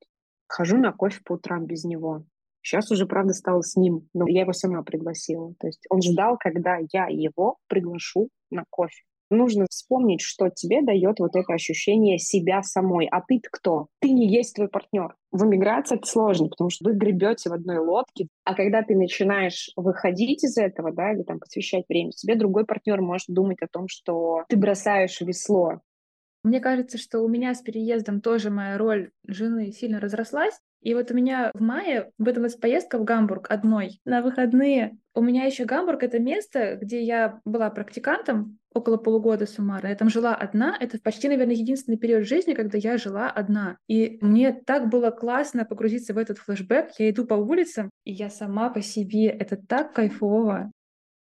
Хожу 0.47 0.77
на 0.77 0.91
кофе 0.91 1.19
по 1.23 1.33
утрам 1.33 1.65
без 1.65 1.83
него. 1.83 2.23
Сейчас 2.61 2.89
уже, 2.91 3.05
правда, 3.05 3.33
стала 3.33 3.61
с 3.61 3.75
ним, 3.75 4.07
но 4.13 4.27
я 4.27 4.41
его 4.41 4.53
сама 4.53 4.81
пригласила. 4.81 5.53
То 5.59 5.67
есть 5.67 5.85
он 5.89 6.01
ждал, 6.01 6.37
когда 6.39 6.77
я 6.91 7.07
его 7.07 7.57
приглашу 7.67 8.29
на 8.49 8.63
кофе 8.69 9.03
нужно 9.29 9.65
вспомнить, 9.69 10.21
что 10.21 10.49
тебе 10.49 10.81
дает 10.81 11.19
вот 11.19 11.35
это 11.35 11.53
ощущение 11.53 12.17
себя 12.17 12.61
самой. 12.63 13.07
А 13.07 13.21
ты 13.21 13.39
кто? 13.51 13.87
Ты 13.99 14.11
не 14.11 14.27
есть 14.27 14.55
твой 14.55 14.67
партнер. 14.67 15.15
В 15.31 15.43
эмиграции 15.45 15.95
это 15.95 16.07
сложно, 16.07 16.47
потому 16.47 16.69
что 16.69 16.85
вы 16.85 16.95
гребете 16.95 17.49
в 17.49 17.53
одной 17.53 17.79
лодке, 17.79 18.27
а 18.43 18.55
когда 18.55 18.83
ты 18.83 18.95
начинаешь 18.95 19.69
выходить 19.75 20.43
из 20.43 20.57
этого, 20.57 20.91
да, 20.91 21.11
или 21.13 21.23
там 21.23 21.39
посвящать 21.39 21.85
время, 21.89 22.11
тебе 22.11 22.35
другой 22.35 22.65
партнер 22.65 23.01
может 23.01 23.27
думать 23.27 23.57
о 23.61 23.67
том, 23.67 23.87
что 23.87 24.43
ты 24.47 24.55
бросаешь 24.55 25.19
весло. 25.21 25.81
Мне 26.43 26.59
кажется, 26.59 26.99
что 26.99 27.21
у 27.21 27.27
меня 27.27 27.55
с 27.55 27.61
переездом 27.61 28.21
тоже 28.21 28.51
моя 28.51 28.77
роль 28.77 29.09
жены 29.25 29.71
сильно 29.71 29.99
разрослась, 29.99 30.53
и 30.85 30.93
вот 30.93 31.09
у 31.09 31.15
меня 31.15 31.49
в 31.55 31.61
мае 31.61 32.11
выдалась 32.19 32.55
поездка 32.55 32.99
в 32.99 33.03
Гамбург 33.03 33.47
одной 33.49 33.99
на 34.05 34.21
выходные. 34.21 34.99
У 35.15 35.21
меня 35.21 35.45
еще 35.45 35.65
Гамбург— 35.65 36.03
это 36.03 36.19
место, 36.19 36.77
где 36.79 37.01
я 37.01 37.41
была 37.43 37.71
практикантом 37.71 38.59
около 38.71 38.97
полугода 38.97 39.47
суммарно. 39.47 39.87
Я 39.87 39.95
там 39.95 40.11
жила 40.11 40.35
одна. 40.35 40.77
Это 40.79 40.99
почти, 41.03 41.27
наверное, 41.27 41.55
единственный 41.55 41.97
период 41.97 42.27
жизни, 42.27 42.53
когда 42.53 42.77
я 42.77 42.99
жила 42.99 43.31
одна. 43.31 43.77
И 43.87 44.19
мне 44.21 44.53
так 44.53 44.89
было 44.89 45.09
классно 45.09 45.65
погрузиться 45.65 46.13
в 46.13 46.19
этот 46.19 46.37
флешбэк. 46.37 46.91
Я 46.99 47.09
иду 47.09 47.25
по 47.25 47.33
улицам, 47.33 47.89
и 48.03 48.13
я 48.13 48.29
сама 48.29 48.69
по 48.69 48.81
себе. 48.81 49.29
Это 49.29 49.57
так 49.57 49.91
кайфово. 49.91 50.71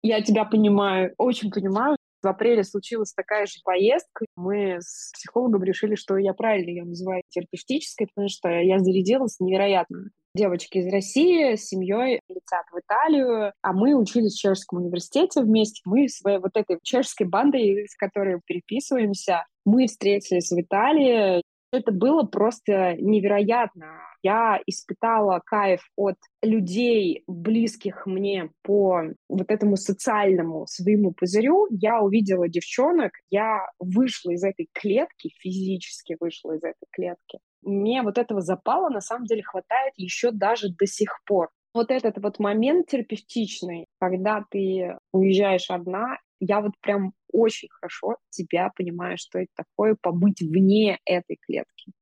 Я 0.02 0.20
тебя 0.20 0.44
понимаю, 0.44 1.14
очень 1.16 1.50
понимаю. 1.50 1.95
В 2.22 2.28
апреле 2.28 2.64
случилась 2.64 3.12
такая 3.12 3.46
же 3.46 3.60
поездка. 3.64 4.26
Мы 4.36 4.78
с 4.80 5.12
психологом 5.14 5.62
решили, 5.62 5.94
что 5.94 6.16
я 6.16 6.32
правильно 6.34 6.70
ее 6.70 6.84
называю 6.84 7.22
терапевтической, 7.28 8.08
потому 8.12 8.28
что 8.28 8.48
я 8.48 8.78
зарядилась 8.78 9.38
невероятно. 9.40 10.10
Девочки 10.34 10.78
из 10.78 10.92
России 10.92 11.54
с 11.54 11.68
семьей 11.68 12.20
летят 12.28 12.66
в 12.70 12.78
Италию, 12.78 13.52
а 13.62 13.72
мы 13.72 13.94
учились 13.94 14.34
в 14.34 14.38
Чешском 14.38 14.80
университете 14.80 15.40
вместе. 15.40 15.80
Мы 15.86 16.08
своей 16.08 16.38
вот 16.38 16.50
этой 16.54 16.78
чешской 16.82 17.26
бандой, 17.26 17.86
с 17.88 17.96
которой 17.96 18.40
переписываемся, 18.44 19.46
мы 19.64 19.86
встретились 19.86 20.50
в 20.50 20.60
Италии. 20.60 21.42
Это 21.76 21.92
было 21.92 22.22
просто 22.22 22.96
невероятно 22.98 24.00
я 24.26 24.60
испытала 24.66 25.40
кайф 25.44 25.88
от 25.94 26.16
людей, 26.42 27.22
близких 27.28 28.06
мне 28.06 28.50
по 28.62 29.02
вот 29.28 29.50
этому 29.50 29.76
социальному 29.76 30.66
своему 30.66 31.12
пузырю. 31.12 31.68
Я 31.70 32.00
увидела 32.00 32.48
девчонок, 32.48 33.12
я 33.30 33.68
вышла 33.78 34.30
из 34.30 34.42
этой 34.42 34.68
клетки, 34.72 35.30
физически 35.38 36.16
вышла 36.18 36.56
из 36.56 36.64
этой 36.64 36.86
клетки. 36.90 37.38
Мне 37.62 38.02
вот 38.02 38.18
этого 38.18 38.40
запала 38.40 38.88
на 38.88 39.00
самом 39.00 39.26
деле 39.26 39.44
хватает 39.44 39.92
еще 39.96 40.32
даже 40.32 40.70
до 40.76 40.86
сих 40.86 41.20
пор. 41.24 41.50
Вот 41.72 41.90
этот 41.90 42.18
вот 42.18 42.40
момент 42.40 42.88
терапевтичный, 42.88 43.86
когда 44.00 44.42
ты 44.50 44.96
уезжаешь 45.12 45.70
одна, 45.70 46.16
я 46.40 46.60
вот 46.60 46.72
прям 46.80 47.12
очень 47.32 47.68
хорошо 47.70 48.16
тебя 48.30 48.70
понимаю, 48.76 49.16
что 49.18 49.38
это 49.38 49.50
такое 49.54 49.96
побыть 50.00 50.40
вне 50.40 50.98
этой 51.04 51.38
клетки. 51.40 51.92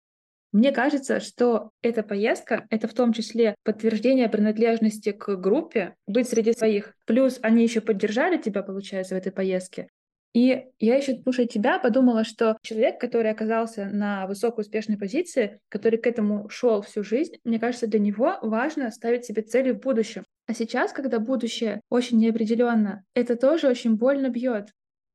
Мне 0.53 0.71
кажется, 0.71 1.19
что 1.19 1.73
эта 1.83 2.05
поездка— 2.05 2.67
это 2.71 2.87
в 2.87 2.95
том 2.95 3.13
числе 3.13 3.57
подтверждение 3.65 4.29
принадлежности 4.29 5.11
к 5.11 5.35
группе, 5.37 5.97
быть 6.07 6.29
среди 6.29 6.53
своих. 6.53 6.95
Плюс 7.07 7.41
они 7.43 7.65
еще 7.65 7.81
поддержали 7.81 8.39
тебя, 8.39 8.63
получается, 8.63 9.17
в 9.17 9.19
этой 9.19 9.33
поездке. 9.33 9.89
И 10.33 10.67
я 10.79 10.97
еще, 10.97 11.21
слушая 11.23 11.47
тебя, 11.47 11.79
подумала, 11.79 12.23
что 12.23 12.57
человек, 12.63 13.01
который 13.01 13.31
оказался 13.31 13.87
на 13.87 14.27
высокой 14.27 14.63
успешной 14.63 14.97
позиции, 14.97 15.61
который 15.69 15.99
к 15.99 16.07
этому 16.07 16.49
шел 16.49 16.83
всю 16.83 17.03
жизнь, 17.03 17.37
мне 17.45 17.59
кажется, 17.59 17.89
для 17.89 18.01
него 18.01 18.39
важно 18.43 18.91
ставить 18.91 19.25
себе 19.25 19.43
цели 19.43 19.73
в 19.73 19.81
будущем. 19.81 20.25
А 20.47 20.55
сейчас, 20.55 20.93
когда 20.93 21.19
будущее 21.19 21.81
очень 21.89 22.19
неопределенно, 22.19 23.05
это 23.15 23.37
тоже 23.37 23.69
очень 23.69 23.97
больно 23.97 24.29
бьет. 24.29 24.71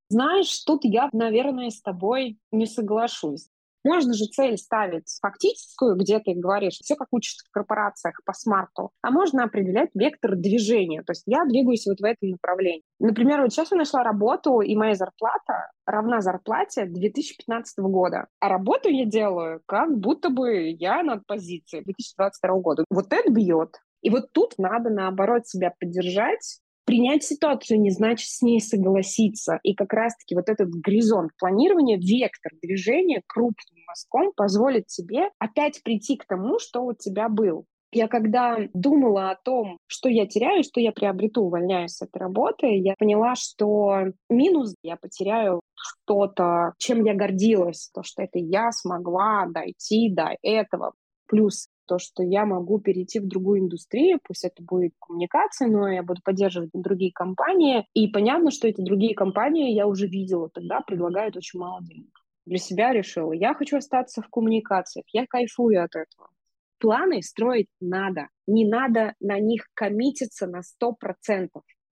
Знаешь, 0.09 0.63
тут 0.63 0.81
я, 0.83 1.09
наверное, 1.13 1.69
с 1.69 1.81
тобой 1.81 2.39
не 2.51 2.65
соглашусь. 2.65 3.47
Можно 3.85 4.13
же 4.13 4.25
цель 4.25 4.57
ставить 4.57 5.07
фактическую, 5.21 5.95
где 5.95 6.19
ты 6.19 6.33
говоришь, 6.33 6.79
все 6.81 6.95
как 6.95 7.07
учатся 7.11 7.45
в 7.47 7.51
корпорациях 7.51 8.19
по 8.25 8.33
смарту, 8.33 8.91
а 9.01 9.09
можно 9.09 9.43
определять 9.43 9.89
вектор 9.93 10.35
движения. 10.35 11.01
То 11.03 11.11
есть 11.11 11.23
я 11.27 11.45
двигаюсь 11.45 11.85
вот 11.85 11.99
в 11.99 12.03
этом 12.03 12.31
направлении. 12.31 12.83
Например, 12.99 13.41
вот 13.41 13.53
сейчас 13.53 13.71
я 13.71 13.77
нашла 13.77 14.03
работу, 14.03 14.59
и 14.59 14.75
моя 14.75 14.95
зарплата 14.95 15.71
равна 15.85 16.19
зарплате 16.19 16.85
2015 16.85 17.79
года. 17.79 18.27
А 18.39 18.49
работу 18.49 18.89
я 18.89 19.05
делаю, 19.05 19.61
как 19.65 19.97
будто 19.97 20.29
бы 20.29 20.71
я 20.71 21.01
над 21.01 21.25
позицией 21.25 21.83
2022 21.83 22.59
года. 22.59 22.83
Вот 22.89 23.13
это 23.13 23.31
бьет. 23.31 23.77
И 24.01 24.09
вот 24.09 24.31
тут 24.31 24.53
надо, 24.57 24.89
наоборот, 24.89 25.47
себя 25.47 25.73
поддержать, 25.79 26.59
принять 26.85 27.23
ситуацию 27.23 27.79
не 27.79 27.91
значит 27.91 28.27
с 28.29 28.41
ней 28.41 28.59
согласиться. 28.59 29.59
И 29.61 29.75
как 29.75 29.93
раз-таки 29.93 30.35
вот 30.35 30.49
этот 30.49 30.69
горизонт 30.69 31.31
планирования, 31.37 31.97
вектор 31.97 32.51
движения 32.61 33.21
крупным 33.27 33.83
мазком 33.87 34.31
позволит 34.35 34.87
тебе 34.87 35.29
опять 35.37 35.83
прийти 35.83 36.17
к 36.17 36.25
тому, 36.25 36.57
что 36.57 36.83
у 36.83 36.93
тебя 36.93 37.29
был. 37.29 37.65
Я 37.91 38.07
когда 38.07 38.57
думала 38.73 39.31
о 39.31 39.35
том, 39.35 39.77
что 39.87 40.09
я 40.09 40.27
теряю, 40.27 40.63
что 40.63 40.79
я 40.79 40.91
приобрету, 40.91 41.43
увольняюсь 41.43 41.93
с 41.93 42.01
этой 42.03 42.19
работы, 42.19 42.67
я 42.67 42.93
поняла, 42.97 43.33
что 43.35 44.05
минус 44.29 44.75
я 44.83 44.95
потеряю 44.95 45.61
что-то, 45.75 46.73
чем 46.77 47.03
я 47.03 47.15
гордилась, 47.15 47.89
то, 47.93 48.03
что 48.03 48.21
это 48.23 48.37
я 48.37 48.71
смогла 48.71 49.47
дойти 49.47 50.11
до 50.11 50.35
этого. 50.43 50.93
Плюс 51.27 51.67
то, 51.89 51.97
что 51.97 52.21
я 52.21 52.45
могу 52.45 52.79
перейти 52.79 53.19
в 53.19 53.27
другую 53.27 53.61
индустрию, 53.61 54.19
пусть 54.23 54.45
это 54.45 54.61
будет 54.61 54.93
коммуникация, 54.99 55.67
но 55.67 55.89
я 55.89 56.03
буду 56.03 56.21
поддерживать 56.23 56.69
другие 56.71 57.11
компании. 57.11 57.87
И 57.95 58.07
понятно, 58.07 58.51
что 58.51 58.67
эти 58.67 58.81
другие 58.81 59.15
компании 59.15 59.73
я 59.73 59.87
уже 59.87 60.05
видела 60.05 60.49
тогда, 60.49 60.81
предлагают 60.81 61.35
очень 61.35 61.59
мало 61.59 61.81
денег. 61.81 62.11
Для 62.45 62.59
себя 62.59 62.93
решила, 62.93 63.33
я 63.33 63.55
хочу 63.55 63.77
остаться 63.77 64.21
в 64.21 64.29
коммуникациях, 64.29 65.05
я 65.13 65.25
кайфую 65.27 65.83
от 65.83 65.95
этого. 65.95 66.29
Планы 66.77 67.23
строить 67.23 67.69
надо, 67.81 68.27
не 68.45 68.67
надо 68.67 69.15
на 69.19 69.39
них 69.39 69.67
коммититься 69.73 70.45
на 70.45 70.61
100%. 70.61 71.49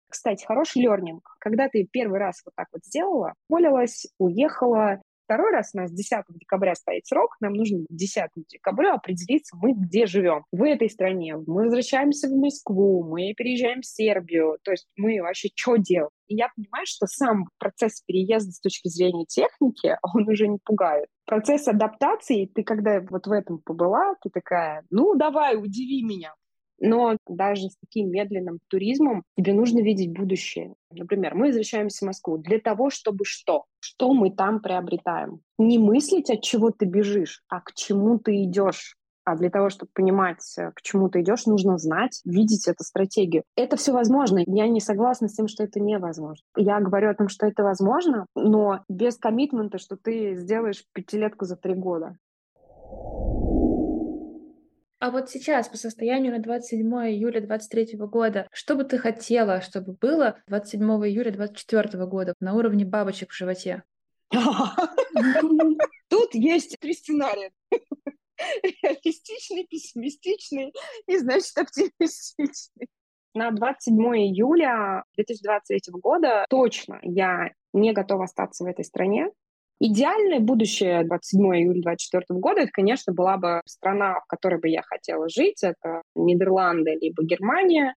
Кстати, 0.10 0.46
хороший 0.46 0.82
лернинг. 0.82 1.24
Когда 1.40 1.70
ты 1.70 1.88
первый 1.90 2.20
раз 2.20 2.42
вот 2.46 2.54
так 2.56 2.68
вот 2.74 2.84
сделала, 2.84 3.34
уволилась, 3.50 4.08
уехала, 4.20 5.02
Второй 5.26 5.52
раз 5.52 5.72
у 5.74 5.80
нас 5.80 5.92
10 5.92 6.24
декабря 6.30 6.76
стоит 6.76 7.08
срок, 7.08 7.36
нам 7.40 7.54
нужно 7.54 7.80
к 7.80 7.88
10 7.90 8.30
декабря 8.48 8.94
определиться, 8.94 9.58
мы 9.58 9.74
где 9.74 10.06
живем. 10.06 10.46
В 10.52 10.64
этой 10.64 10.88
стране. 10.90 11.36
Мы 11.36 11.64
возвращаемся 11.64 12.28
в 12.28 12.36
Москву, 12.36 13.04
мы 13.04 13.34
переезжаем 13.36 13.82
в 13.82 13.86
Сербию. 13.88 14.60
То 14.64 14.72
есть 14.72 14.88
мы 14.96 15.20
вообще 15.22 15.50
что 15.56 15.78
делаем? 15.78 16.12
И 16.28 16.36
я 16.36 16.50
понимаю, 16.56 16.86
что 16.88 17.08
сам 17.08 17.46
процесс 17.58 18.02
переезда 18.06 18.52
с 18.52 18.60
точки 18.60 18.88
зрения 18.88 19.26
техники, 19.26 19.98
он 20.02 20.30
уже 20.30 20.48
не 20.48 20.60
пугает. 20.64 21.08
Процесс 21.26 21.68
адаптации, 21.68 22.46
ты 22.46 22.64
когда 22.64 23.02
вот 23.02 23.26
в 23.26 23.32
этом 23.32 23.60
побыла, 23.60 24.14
ты 24.22 24.30
такая, 24.30 24.84
ну 24.92 25.16
давай, 25.16 25.58
удиви 25.58 26.04
меня. 26.04 26.34
Но 26.80 27.18
даже 27.28 27.70
с 27.70 27.78
таким 27.78 28.10
медленным 28.10 28.60
туризмом 28.68 29.24
тебе 29.38 29.54
нужно 29.54 29.80
видеть 29.80 30.12
будущее. 30.12 30.74
Например, 30.92 31.36
мы 31.36 31.48
возвращаемся 31.48 32.06
в 32.06 32.08
Москву 32.08 32.38
для 32.38 32.60
того, 32.60 32.90
чтобы 32.90 33.26
что? 33.26 33.66
Что 33.80 34.14
мы 34.14 34.32
там 34.32 34.62
приобретаем? 34.62 35.40
Не 35.58 35.80
мыслить, 35.80 36.30
от 36.30 36.42
чего 36.42 36.72
ты 36.72 36.86
бежишь, 36.86 37.42
а 37.48 37.62
к 37.62 37.74
чему 37.74 38.20
ты 38.20 38.44
идешь. 38.44 38.96
А 39.26 39.36
для 39.36 39.50
того, 39.50 39.70
чтобы 39.70 39.90
понимать, 39.92 40.44
э, 40.60 40.72
к 40.76 40.84
чему 40.84 41.10
ты 41.10 41.22
идешь, 41.22 41.48
нужно 41.48 41.80
знать, 41.80 42.22
видеть 42.26 42.68
эту 42.68 42.84
стратегию. 42.84 43.44
Это 43.56 43.76
все 43.76 43.92
возможно. 43.92 44.44
Я 44.46 44.68
не 44.68 44.80
согласна 44.80 45.28
с 45.28 45.34
тем, 45.34 45.48
что 45.48 45.64
это 45.64 45.80
невозможно. 45.80 46.46
Я 46.56 46.80
говорю 46.80 47.10
о 47.10 47.16
том, 47.16 47.28
что 47.28 47.48
это 47.48 47.64
возможно, 47.64 48.28
но 48.36 48.82
без 48.88 49.18
коммитмента, 49.18 49.80
что 49.80 49.98
ты 49.98 50.36
сделаешь 50.36 50.84
пятилетку 50.94 51.46
за 51.46 51.56
три 51.56 51.74
года. 51.74 52.18
А 55.06 55.12
вот 55.12 55.30
сейчас, 55.30 55.70
по 55.70 55.78
состоянию 55.78 56.32
на 56.34 56.40
27 56.40 56.84
июля 57.12 57.40
2023 57.40 57.96
года, 58.08 58.48
что 58.52 58.74
бы 58.74 58.86
ты 58.86 58.98
хотела, 58.98 59.62
чтобы 59.62 59.94
было 59.94 60.42
27 60.48 60.82
июля 60.82 61.30
2024 61.30 62.06
года 62.08 62.34
на 62.40 62.56
уровне 62.56 62.86
бабочек 62.86 63.30
в 63.30 63.36
животе? 63.36 63.84
Тут 66.10 66.34
есть 66.34 66.80
три 66.80 66.94
сценария. 66.94 67.52
Реалистичный, 68.64 69.68
пессимистичный 69.70 70.74
и, 71.06 71.18
значит, 71.20 71.56
оптимистичный. 71.56 72.88
На 73.36 73.52
27 73.52 73.96
июля 74.16 75.04
2023 75.18 75.82
года 76.02 76.46
точно 76.50 76.98
я 77.04 77.52
не 77.74 77.94
готова 77.94 78.24
остаться 78.24 78.64
в 78.64 78.68
этой 78.68 78.84
стране. 78.84 79.30
Идеальное 79.80 80.40
будущее 80.40 81.04
27 81.04 81.42
июля 81.58 81.82
2024 81.82 82.40
года, 82.40 82.62
это, 82.62 82.72
конечно, 82.72 83.14
была 83.14 83.38
бы 83.38 83.62
страна, 83.66 84.22
в 84.22 84.26
которой 84.28 84.60
бы 84.60 84.70
я 84.70 84.82
хотела 84.82 85.28
жить, 85.28 85.64
это 85.64 86.02
Нидерланды 86.16 86.98
либо 87.00 87.24
Германия. 87.24 87.94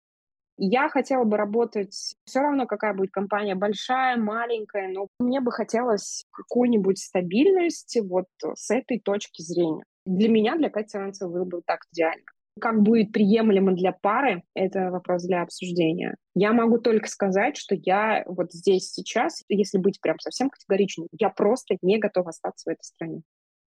Я 0.58 0.88
хотела 0.88 1.24
бы 1.24 1.36
работать, 1.36 2.14
все 2.24 2.40
равно 2.40 2.66
какая 2.66 2.94
будет 2.94 3.10
компания, 3.10 3.54
большая, 3.54 4.16
маленькая, 4.16 4.88
но 4.88 5.06
мне 5.18 5.42
бы 5.42 5.52
хотелось 5.52 6.24
какую-нибудь 6.32 6.98
стабильность 6.98 7.98
вот 8.08 8.26
с 8.54 8.70
этой 8.70 8.98
точки 8.98 9.42
зрения. 9.42 9.84
Для 10.06 10.30
меня, 10.30 10.56
для 10.56 10.70
Кати 10.70 10.88
Саранцева, 10.88 11.28
было 11.28 11.44
бы 11.44 11.62
так 11.66 11.80
идеально. 11.92 12.24
Как 12.58 12.82
будет 12.82 13.12
приемлемо 13.12 13.72
для 13.72 13.92
пары, 13.92 14.42
это 14.54 14.90
вопрос 14.90 15.24
для 15.24 15.42
обсуждения. 15.42 16.16
Я 16.34 16.52
могу 16.52 16.78
только 16.78 17.08
сказать, 17.08 17.56
что 17.56 17.74
я 17.74 18.24
вот 18.26 18.52
здесь 18.52 18.90
сейчас, 18.92 19.44
если 19.48 19.78
быть 19.78 20.00
прям 20.00 20.18
совсем 20.18 20.48
категоричным, 20.48 21.08
я 21.12 21.28
просто 21.28 21.76
не 21.82 21.98
готова 21.98 22.30
остаться 22.30 22.70
в 22.70 22.72
этой 22.72 22.82
стране. 22.82 23.22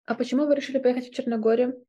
А 0.06 0.15
почему 0.15 0.48
вы 0.48 0.56
решили 0.56 0.80
поехать 0.80 1.10
в 1.10 1.13
Черногорию? 1.13 1.86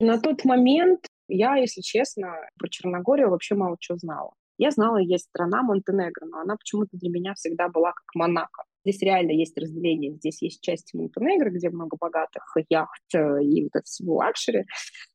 На 0.00 0.20
тот 0.20 0.44
момент 0.44 1.06
я, 1.28 1.54
если 1.54 1.80
честно, 1.80 2.34
про 2.58 2.68
Черногорию 2.68 3.30
вообще 3.30 3.54
мало 3.54 3.76
чего 3.78 3.98
знала. 3.98 4.32
Я 4.58 4.70
знала, 4.70 4.98
есть 4.98 5.26
страна 5.26 5.62
Монтенегро, 5.62 6.26
но 6.26 6.40
она 6.40 6.56
почему-то 6.56 6.90
для 6.92 7.10
меня 7.10 7.34
всегда 7.34 7.68
была 7.68 7.92
как 7.92 8.14
Монако. 8.14 8.64
Здесь 8.84 9.00
реально 9.00 9.30
есть 9.32 9.56
разделение. 9.56 10.14
Здесь 10.14 10.42
есть 10.42 10.60
часть 10.60 10.92
Монтенегро, 10.92 11.50
где 11.50 11.70
много 11.70 11.96
богатых 11.98 12.44
яхт 12.68 13.14
э, 13.14 13.42
и 13.42 13.62
вот 13.62 13.70
это 13.74 13.84
всего 13.84 14.16
luxury. 14.16 14.64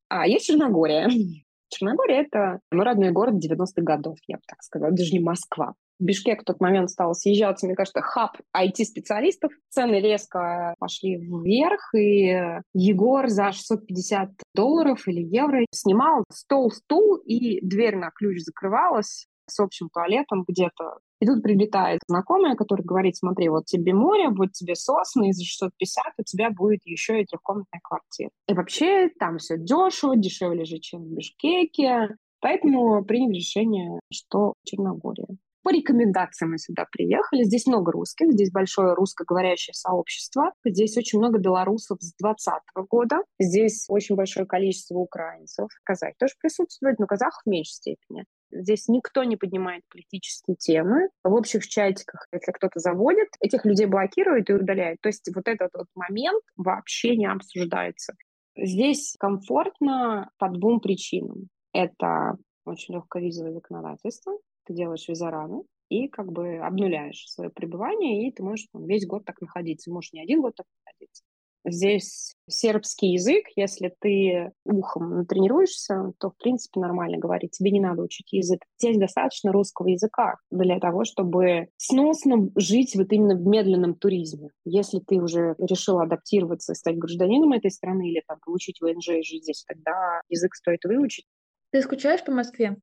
А 0.10 0.28
есть 0.28 0.46
Черногория. 0.46 1.10
Черногория— 1.70 2.22
это 2.28 2.60
мой 2.72 2.86
родной 2.86 3.12
город 3.12 3.36
90-х 3.36 3.82
годов, 3.82 4.18
я 4.28 4.38
бы 4.38 4.42
так 4.48 4.64
сказала, 4.64 4.92
даже 4.92 5.12
не 5.12 5.20
Москва. 5.20 5.74
Бишкек 6.00 6.42
в 6.42 6.46
тот 6.46 6.62
момент 6.62 6.92
стал 6.92 7.14
съезжаться, 7.16 7.66
мне 7.66 7.76
кажется, 7.76 8.02
хаб 8.02 8.38
IT-специалистов. 8.56 9.52
Цены 9.70 10.00
резко 10.00 10.76
пошли 10.80 11.18
вверх, 11.18 11.94
и 11.96 12.62
Егор 12.74 13.28
за 13.28 13.52
650 13.52 14.30
долларов 14.54 15.08
или 15.08 15.22
евро 15.22 15.66
снимал 15.72 16.24
стол-стул, 16.32 17.16
и 17.16 17.60
дверь 17.66 17.96
на 17.96 18.12
ключ 18.12 18.44
закрывалась 18.44 19.28
с 19.48 19.60
общим 19.60 19.90
туалетом 19.90 20.44
где-то 20.48 21.00
и 21.20 21.26
тут 21.26 21.42
прилетает 21.42 22.02
знакомая, 22.08 22.56
которая 22.56 22.86
говорит, 22.86 23.18
смотри, 23.18 23.50
вот 23.50 23.66
тебе 23.66 23.94
море, 23.94 24.30
вот 24.30 24.52
тебе 24.52 24.76
сосны, 24.76 25.30
и 25.30 25.34
за 25.34 25.44
650 25.44 26.06
у 26.20 26.24
тебя 26.24 26.52
будет 26.52 26.82
еще 26.86 27.22
и 27.22 27.26
трехкомнатная 27.26 27.82
квартира. 27.84 28.30
И 28.48 28.54
вообще 28.54 29.10
там 29.10 29.40
все 29.40 29.58
дешево, 29.58 30.16
дешевле 30.16 30.66
же, 30.66 30.78
чем 30.78 31.04
в 31.04 31.16
Бишкеке. 31.16 32.16
Поэтому 32.40 33.04
приняли 33.04 33.38
решение, 33.38 34.00
что 34.12 34.54
Черногория. 34.64 35.28
По 35.64 35.72
рекомендациям 35.72 36.52
мы 36.52 36.60
сюда 36.60 36.86
приехали. 36.90 37.44
Здесь 37.44 37.66
много 37.66 37.92
русских, 37.92 38.32
здесь 38.32 38.52
большое 38.52 38.94
русскоговорящее 38.94 39.74
сообщество. 39.74 40.54
Здесь 40.64 40.96
очень 40.96 41.20
много 41.20 41.40
белорусов 41.40 41.98
с 42.00 42.14
2020 42.22 42.62
года. 42.90 43.18
Здесь 43.40 43.86
очень 43.90 44.16
большое 44.16 44.46
количество 44.46 44.96
украинцев. 44.96 45.68
Казахи 45.84 46.16
тоже 46.20 46.36
присутствуют, 46.40 47.00
но 47.00 47.08
казахов 47.08 47.42
в 47.44 47.50
меньшей 47.50 47.74
степени. 47.74 48.24
Здесь 48.52 48.88
никто 48.88 49.24
не 49.24 49.36
поднимает 49.36 49.84
политические 49.90 50.56
темы. 50.56 51.10
В 51.24 51.34
общих 51.34 51.68
чатиках, 51.68 52.28
если 52.32 52.52
кто-то 52.52 52.80
заводит, 52.80 53.28
этих 53.40 53.66
людей 53.66 53.86
блокируют 53.86 54.50
и 54.50 54.54
удаляют. 54.54 55.02
То 55.02 55.10
есть 55.10 55.30
вот 55.34 55.48
этот 55.48 55.72
вот 55.74 55.88
момент 55.96 56.42
вообще 56.56 57.16
не 57.16 57.26
обсуждается. 57.26 58.16
Здесь 58.56 59.16
комфортно 59.20 60.30
по 60.38 60.50
двум 60.50 60.80
причинам. 60.80 61.50
Это 61.74 62.38
очень 62.66 62.96
легкое 62.96 63.24
визовое 63.24 63.54
законодательство. 63.54 64.34
Ты 64.66 64.74
делаешь 64.74 65.08
виза 65.08 65.30
рано 65.30 65.64
и 65.90 66.08
как 66.08 66.32
бы 66.32 66.58
обнуляешь 66.58 67.26
свое 67.28 67.50
пребывание, 67.50 68.28
и 68.28 68.32
ты 68.32 68.44
можешь 68.44 68.68
там, 68.72 68.86
весь 68.86 69.06
год 69.06 69.26
так 69.26 69.40
находиться. 69.42 69.92
Можешь 69.92 70.14
не 70.14 70.22
один 70.22 70.42
год 70.42 70.56
так 70.56 70.66
находиться. 70.84 71.24
Здесь 71.66 72.36
сербский 72.50 73.14
язык, 73.14 73.46
если 73.56 73.94
ты 74.00 74.52
ухом 74.64 75.26
тренируешься, 75.26 76.14
то, 76.20 76.30
в 76.30 76.38
принципе, 76.38 76.80
нормально 76.80 77.18
говорить. 77.18 77.52
Тебе 77.52 77.72
не 77.72 77.82
надо 77.82 78.04
учить 78.04 78.32
язык. 78.32 78.62
Здесь 78.80 78.98
достаточно 78.98 79.52
русского 79.52 79.88
языка 79.88 80.38
для 80.50 80.80
того, 80.80 81.04
чтобы 81.04 81.68
сносно 81.78 82.50
жить 82.56 82.96
вот 82.96 83.12
именно 83.12 83.36
в 83.36 83.46
медленном 83.46 83.96
туризме. 83.96 84.50
Если 84.64 85.00
ты 85.00 85.22
уже 85.22 85.56
решил 85.60 86.00
адаптироваться 86.00 86.72
и 86.72 86.76
стать 86.76 86.98
гражданином 86.98 87.52
этой 87.52 87.72
страны 87.72 88.10
или 88.10 88.24
там 88.28 88.40
получить 88.46 88.80
ВНЖ 88.82 89.10
и 89.10 89.24
жить 89.24 89.44
здесь, 89.44 89.66
тогда 89.68 90.22
язык 90.30 90.56
стоит 90.56 90.84
выучить. 90.86 91.26
Ты 91.72 91.82
скучаешь 91.82 92.24
по 92.24 92.32
Москве? 92.32 92.78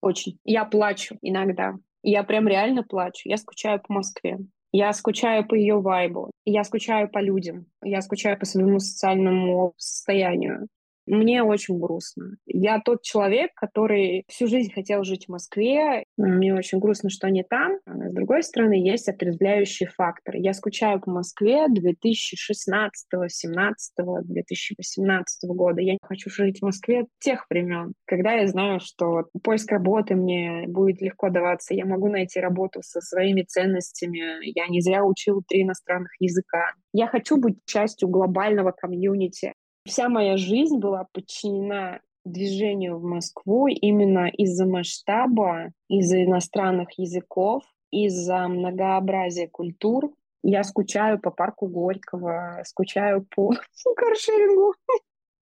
Очень. 0.00 0.38
Я 0.44 0.64
плачу 0.64 1.16
иногда. 1.22 1.74
Я 2.02 2.24
прям 2.24 2.48
реально 2.48 2.82
плачу. 2.82 3.28
Я 3.28 3.36
скучаю 3.36 3.80
по 3.80 3.92
Москве. 3.92 4.38
Я 4.76 4.92
скучаю 4.92 5.46
по 5.46 5.54
ее 5.54 5.80
вайбу, 5.80 6.32
я 6.44 6.64
скучаю 6.64 7.08
по 7.08 7.20
людям, 7.22 7.66
я 7.80 8.02
скучаю 8.02 8.36
по 8.36 8.44
своему 8.44 8.80
социальному 8.80 9.72
состоянию. 9.76 10.66
Мне 11.06 11.42
очень 11.42 11.78
грустно. 11.78 12.36
Я 12.46 12.80
тот 12.80 13.02
человек, 13.02 13.50
который 13.54 14.24
всю 14.28 14.46
жизнь 14.46 14.72
хотел 14.72 15.04
жить 15.04 15.26
в 15.26 15.32
Москве. 15.32 16.04
Мне 16.16 16.54
очень 16.54 16.78
грустно, 16.78 17.10
что 17.10 17.28
не 17.28 17.42
там. 17.42 17.78
А 17.86 18.08
с 18.08 18.14
другой 18.14 18.42
стороны, 18.42 18.74
есть 18.74 19.08
отрезвляющий 19.08 19.86
фактор. 19.86 20.36
Я 20.36 20.54
скучаю 20.54 21.00
по 21.00 21.10
Москве 21.10 21.66
2016, 21.68 23.06
2017, 23.10 23.92
2018 24.24 25.50
года. 25.50 25.80
Я 25.80 25.98
хочу 26.02 26.30
жить 26.30 26.60
в 26.60 26.64
Москве 26.64 27.06
тех 27.18 27.46
времен, 27.50 27.92
когда 28.06 28.32
я 28.32 28.46
знаю, 28.46 28.80
что 28.80 29.24
поиск 29.42 29.70
работы 29.70 30.14
мне 30.14 30.64
будет 30.66 31.00
легко 31.00 31.28
даваться. 31.28 31.74
Я 31.74 31.84
могу 31.84 32.08
найти 32.08 32.40
работу 32.40 32.80
со 32.82 33.00
своими 33.00 33.42
ценностями. 33.42 34.22
Я 34.58 34.68
не 34.68 34.80
зря 34.80 35.04
учил 35.04 35.42
три 35.46 35.62
иностранных 35.62 36.12
языка. 36.18 36.72
Я 36.92 37.08
хочу 37.08 37.36
быть 37.36 37.58
частью 37.66 38.08
глобального 38.08 38.72
комьюнити. 38.72 39.52
Вся 39.86 40.08
моя 40.08 40.38
жизнь 40.38 40.78
была 40.78 41.06
подчинена 41.12 42.00
движению 42.24 42.98
в 42.98 43.04
Москву 43.04 43.68
именно 43.68 44.28
из-за 44.28 44.64
масштаба, 44.66 45.72
из-за 45.88 46.24
иностранных 46.24 46.98
языков, 46.98 47.62
из-за 47.90 48.48
многообразия 48.48 49.46
культур. 49.46 50.10
Я 50.42 50.64
скучаю 50.64 51.20
по 51.20 51.30
парку 51.30 51.66
Горького, 51.66 52.62
скучаю 52.64 53.26
по 53.34 53.50
каршерингу. 53.96 54.74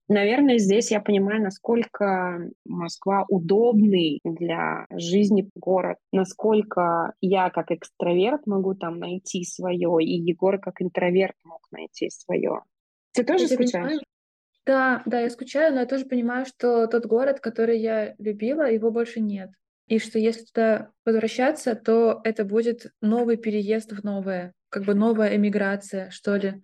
Наверное, 0.08 0.58
здесь 0.58 0.90
я 0.90 1.02
понимаю, 1.02 1.44
насколько 1.44 2.50
Москва 2.66 3.26
удобный 3.28 4.20
для 4.24 4.88
жизни 4.90 5.48
город, 5.54 5.98
насколько 6.12 7.14
я 7.22 7.50
как 7.52 7.72
экстраверт 7.72 8.48
могу 8.48 8.74
там 8.74 8.98
найти 8.98 9.44
свое, 9.44 9.98
и 10.02 10.14
Егор 10.14 10.58
как 10.60 10.82
интроверт 10.82 11.36
мог 11.44 11.60
найти 11.72 12.10
свое. 12.10 12.62
Ты 13.14 13.24
тоже 13.24 13.44
я 13.44 13.50
скучаешь? 13.50 14.00
Да, 14.70 15.02
да, 15.08 15.22
я 15.22 15.32
скучаю, 15.32 15.74
но 15.74 15.80
я 15.80 15.88
тоже 15.88 16.06
понимаю, 16.06 16.46
что 16.46 16.86
тот 16.86 17.08
город, 17.08 17.40
который 17.40 17.80
я 17.80 18.14
любила, 18.20 18.72
его 18.72 18.92
больше 18.92 19.20
нет. 19.20 19.50
И 19.88 19.98
что 19.98 20.20
если 20.20 20.44
туда 20.46 20.92
возвращаться, 21.08 21.74
то 21.74 22.22
это 22.24 22.46
будет 22.46 22.94
новый 23.02 23.38
переезд 23.38 23.94
в 23.94 24.04
новое, 24.04 24.54
как 24.70 24.86
бы 24.86 24.94
новая 24.94 25.36
эмиграция, 25.36 26.12
что 26.12 26.36
ли. 26.36 26.62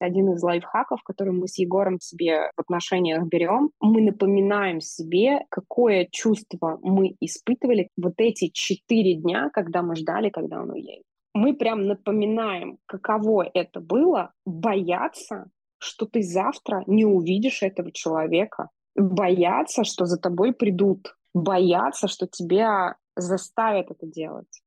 Один 0.00 0.34
из 0.34 0.42
лайфхаков, 0.42 1.02
который 1.02 1.32
мы 1.32 1.48
с 1.48 1.56
Егором 1.58 1.98
себе 1.98 2.50
в 2.58 2.60
отношениях 2.60 3.26
берем, 3.26 3.70
мы 3.80 4.02
напоминаем 4.02 4.82
себе, 4.82 5.38
какое 5.48 6.08
чувство 6.10 6.78
мы 6.82 7.16
испытывали 7.20 7.88
вот 7.96 8.16
эти 8.18 8.48
четыре 8.48 9.14
дня, 9.14 9.48
когда 9.50 9.80
мы 9.80 9.96
ждали, 9.96 10.28
когда 10.28 10.60
он 10.60 10.72
уедет. 10.72 11.04
Мы 11.32 11.54
прям 11.54 11.86
напоминаем, 11.86 12.76
каково 12.84 13.50
это 13.54 13.80
было 13.80 14.34
бояться 14.44 15.46
что 15.80 16.06
ты 16.06 16.22
завтра 16.22 16.84
не 16.86 17.04
увидишь 17.04 17.62
этого 17.62 17.90
человека, 17.90 18.68
бояться, 18.94 19.84
что 19.84 20.06
за 20.06 20.18
тобой 20.18 20.52
придут, 20.52 21.16
бояться, 21.34 22.06
что 22.06 22.26
тебя 22.26 22.96
заставят 23.16 23.90
это 23.90 24.06
делать. 24.06 24.62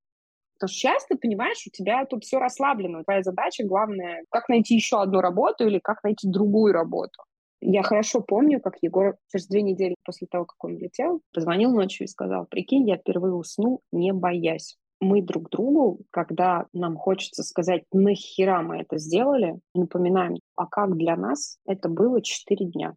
Потому 0.55 0.69
что 0.69 0.79
часто, 0.79 1.17
понимаешь, 1.17 1.63
у 1.67 1.69
тебя 1.69 2.05
тут 2.05 2.23
все 2.23 2.39
расслаблено. 2.39 3.03
Твоя 3.03 3.21
задача 3.21 3.63
главная, 3.65 4.23
как 4.29 4.49
найти 4.49 4.75
еще 4.75 5.01
одну 5.01 5.21
работу 5.21 5.67
или 5.67 5.79
как 5.79 6.03
найти 6.03 6.27
другую 6.27 6.73
работу. 6.73 7.23
Я 7.61 7.83
хорошо 7.83 8.21
помню, 8.21 8.59
как 8.59 8.75
Егор 8.81 9.15
через 9.31 9.47
две 9.47 9.61
недели 9.61 9.95
после 10.03 10.27
того, 10.27 10.45
как 10.45 10.61
он 10.63 10.77
летел, 10.77 11.21
позвонил 11.33 11.71
ночью 11.71 12.05
и 12.05 12.09
сказал, 12.09 12.45
прикинь, 12.45 12.87
я 12.87 12.97
впервые 12.97 13.33
уснул, 13.33 13.81
не 13.91 14.11
боясь 14.11 14.77
мы 14.99 15.21
друг 15.21 15.49
другу, 15.49 16.01
когда 16.11 16.67
нам 16.73 16.97
хочется 16.97 17.43
сказать, 17.43 17.83
нахера 17.91 18.61
мы 18.61 18.81
это 18.81 18.97
сделали, 18.97 19.59
напоминаем, 19.73 20.39
а 20.55 20.65
как 20.67 20.95
для 20.97 21.15
нас 21.15 21.57
это 21.65 21.89
было 21.89 22.21
4 22.21 22.65
дня. 22.67 22.93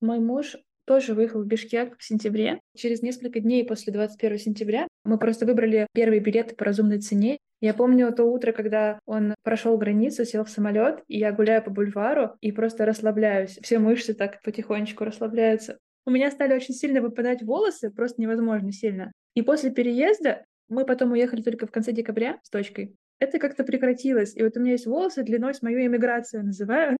Мой 0.00 0.20
муж 0.20 0.56
тоже 0.86 1.14
выехал 1.14 1.42
в 1.42 1.46
Бишкек 1.46 1.96
в 1.98 2.04
сентябре. 2.04 2.60
Через 2.76 3.02
несколько 3.02 3.40
дней 3.40 3.64
после 3.64 3.92
21 3.92 4.38
сентября 4.38 4.86
мы 5.04 5.18
просто 5.18 5.46
выбрали 5.46 5.86
первые 5.94 6.20
билеты 6.20 6.54
по 6.54 6.64
разумной 6.64 7.00
цене. 7.00 7.38
Я 7.60 7.72
помню 7.72 8.12
то 8.12 8.24
утро, 8.24 8.52
когда 8.52 8.98
он 9.06 9.34
прошел 9.42 9.78
границу, 9.78 10.24
сел 10.24 10.44
в 10.44 10.50
самолет, 10.50 11.02
и 11.08 11.18
я 11.18 11.32
гуляю 11.32 11.62
по 11.62 11.70
бульвару 11.70 12.32
и 12.40 12.52
просто 12.52 12.84
расслабляюсь. 12.84 13.58
Все 13.62 13.78
мышцы 13.78 14.12
так 14.12 14.42
потихонечку 14.42 15.04
расслабляются. 15.04 15.78
У 16.06 16.10
меня 16.10 16.30
стали 16.30 16.54
очень 16.54 16.74
сильно 16.74 17.00
выпадать 17.00 17.42
волосы, 17.42 17.90
просто 17.90 18.20
невозможно 18.20 18.70
сильно. 18.72 19.12
И 19.34 19.40
после 19.40 19.70
переезда 19.70 20.44
мы 20.68 20.84
потом 20.84 21.12
уехали 21.12 21.42
только 21.42 21.66
в 21.66 21.70
конце 21.70 21.92
декабря 21.92 22.38
с 22.42 22.50
дочкой. 22.50 22.96
Это 23.18 23.38
как-то 23.38 23.64
прекратилось. 23.64 24.36
И 24.36 24.42
вот 24.42 24.56
у 24.56 24.60
меня 24.60 24.72
есть 24.72 24.86
волосы 24.86 25.22
длиной 25.22 25.54
с 25.54 25.62
мою 25.62 25.86
эмиграцию, 25.86 26.44
называю. 26.44 26.96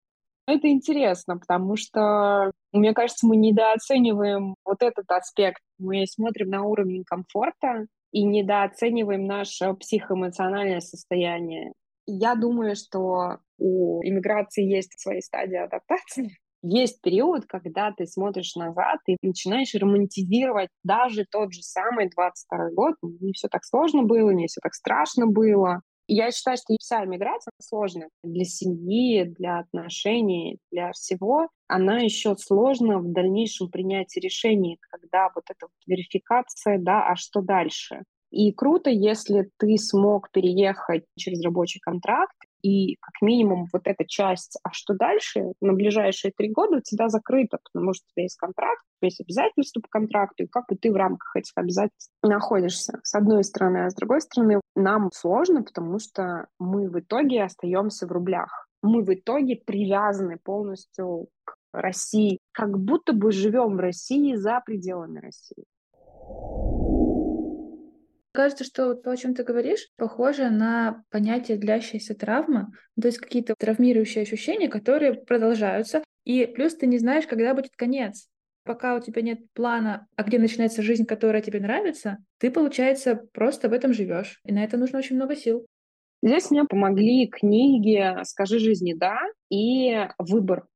Это 0.47 0.69
интересно, 0.69 1.39
потому 1.39 1.77
что, 1.77 2.51
мне 2.73 2.93
кажется, 2.93 3.27
мы 3.27 3.37
недооцениваем 3.37 4.55
вот 4.65 4.83
этот 4.83 5.11
аспект. 5.11 5.63
Мы 5.79 6.05
смотрим 6.07 6.51
на 6.51 6.63
уровень 6.63 7.03
комфорта 7.05 7.87
и 8.13 8.25
недооцениваем 8.25 9.25
наше 9.25 9.73
психоэмоциональное 9.75 10.81
состояние. 10.81 11.73
Я 12.07 12.35
думаю, 12.35 12.77
что 12.77 13.39
у 13.59 14.03
иммиграции 14.05 14.65
есть 14.65 15.01
свои 15.01 15.21
стадии 15.21 15.57
адаптации, 15.57 16.37
есть 16.65 17.01
период, 17.03 17.45
когда 17.47 17.93
ты 17.93 18.07
смотришь 18.07 18.55
назад 18.57 18.99
и 19.07 19.17
начинаешь 19.23 19.75
романтизировать 19.75 20.71
даже 20.83 21.27
тот 21.31 21.53
же 21.53 21.63
самый 21.63 22.09
22 22.09 22.71
год. 22.71 22.95
Не 23.03 23.33
все 23.33 23.49
так 23.49 23.65
сложно 23.65 24.03
было, 24.03 24.31
не 24.31 24.47
все 24.47 24.61
так 24.63 24.75
страшно 24.75 25.27
было. 25.27 25.83
Я 26.07 26.31
считаю, 26.33 26.57
что 26.59 26.75
вся 26.79 27.05
иммиграция 27.05 27.53
сложная 27.61 28.09
для 28.23 28.45
семьи, 28.45 29.25
для 29.25 29.61
отношений, 29.61 30.59
для 30.71 30.93
всего. 30.93 31.49
Она 31.67 32.01
еще 32.01 32.37
сложна 32.37 32.99
в 32.99 33.11
дальнейшем 33.11 33.71
принятии 33.71 34.21
решений, 34.21 34.79
когда 34.91 35.31
вот 35.35 35.45
эта 35.49 35.67
вот 35.67 35.73
верификация, 35.87 36.79
да, 36.79 37.07
а 37.09 37.17
что 37.17 37.41
дальше? 37.41 38.03
И 38.31 38.53
круто, 38.53 38.91
если 38.91 39.51
ты 39.59 39.77
смог 39.79 40.31
переехать 40.31 41.05
через 41.17 41.43
рабочий 41.43 41.81
контракт, 41.81 42.37
и 42.65 42.97
как 42.97 43.21
минимум 43.21 43.67
вот 43.75 43.83
эта 43.85 44.07
часть, 44.07 44.59
а 44.63 44.73
что 44.73 44.95
дальше, 44.95 45.53
на 45.61 45.75
ближайшие 45.75 46.33
три 46.35 46.51
года 46.51 46.79
у 46.79 46.81
тебя 46.81 47.11
закрыта, 47.11 47.59
потому 47.63 47.93
что 47.93 48.07
у 48.07 48.13
тебя 48.13 48.23
есть 48.23 48.37
контракт, 48.37 48.81
у 48.81 49.01
тебя 49.01 49.09
есть 49.09 49.21
обязательства 49.21 49.81
по 49.81 49.89
контракту, 49.91 50.45
и 50.45 50.47
как 50.47 50.65
бы 50.67 50.77
ты 50.77 50.91
в 50.91 50.97
рамках 50.97 51.37
этих 51.37 51.53
обязательств 51.57 52.11
находишься, 52.23 53.01
с 53.03 53.15
одной 53.15 53.45
стороны. 53.45 53.85
А 53.85 53.91
с 53.91 53.95
другой 53.95 54.23
стороны, 54.23 54.63
нам 54.75 55.11
сложно, 55.13 55.63
потому 55.63 55.99
что 55.99 56.47
мы 56.59 56.89
в 56.89 56.99
итоге 56.99 57.43
остаемся 57.43 58.07
в 58.07 58.13
рублях. 58.13 58.67
Мы 58.83 59.03
в 59.03 59.13
итоге 59.13 59.57
привязаны 59.57 60.39
полностью 60.43 61.29
к 61.45 61.57
России, 61.75 62.39
как 62.53 62.79
будто 62.79 63.13
бы 63.13 63.31
живем 63.31 63.77
в 63.77 63.81
России 63.81 64.37
за 64.37 64.63
пределами 64.65 65.19
России. 65.19 65.65
Кажется, 68.35 68.65
что 68.65 68.95
то, 68.95 69.13
о 69.13 69.17
чем 69.17 69.33
ты 69.33 69.45
говоришь, 69.45 69.87
похоже 69.97 70.51
на 70.51 71.05
понятие 71.11 71.57
длящаяся 71.57 72.17
травма, 72.17 72.73
то 73.01 73.07
есть 73.07 73.19
какие-то 73.19 73.55
травмирующие 73.57 74.23
ощущения, 74.23 74.69
которые 74.69 75.15
продолжаются, 75.15 76.03
и 76.25 76.45
плюс 76.45 76.75
ты 76.75 76.89
не 76.89 76.99
знаешь, 76.99 77.29
когда 77.29 77.55
будет 77.55 77.77
конец. 77.77 78.27
Пока 78.65 78.97
у 78.97 79.01
тебя 79.01 79.23
нет 79.23 79.39
плана, 79.53 80.09
а 80.17 80.25
где 80.25 80.41
начинается 80.41 80.83
жизнь, 80.83 81.07
которая 81.07 81.43
тебе 81.43 81.61
нравится, 81.61 82.19
ты, 82.39 82.51
получается, 82.51 83.21
просто 83.33 83.69
в 83.69 83.73
этом 83.73 83.93
живешь. 83.93 84.41
И 84.45 84.53
на 84.53 84.65
это 84.65 84.79
нужно 84.79 84.99
очень 84.99 85.15
много 85.15 85.37
сил. 85.37 85.69
Здесь 86.21 86.51
мне 86.51 86.65
помогли 86.65 87.29
книги 87.29 88.17
«Скажи 88.25 88.59
жизни 88.59 88.95
да» 88.95 89.21
и 89.49 90.09
«Выбор» 90.19 90.67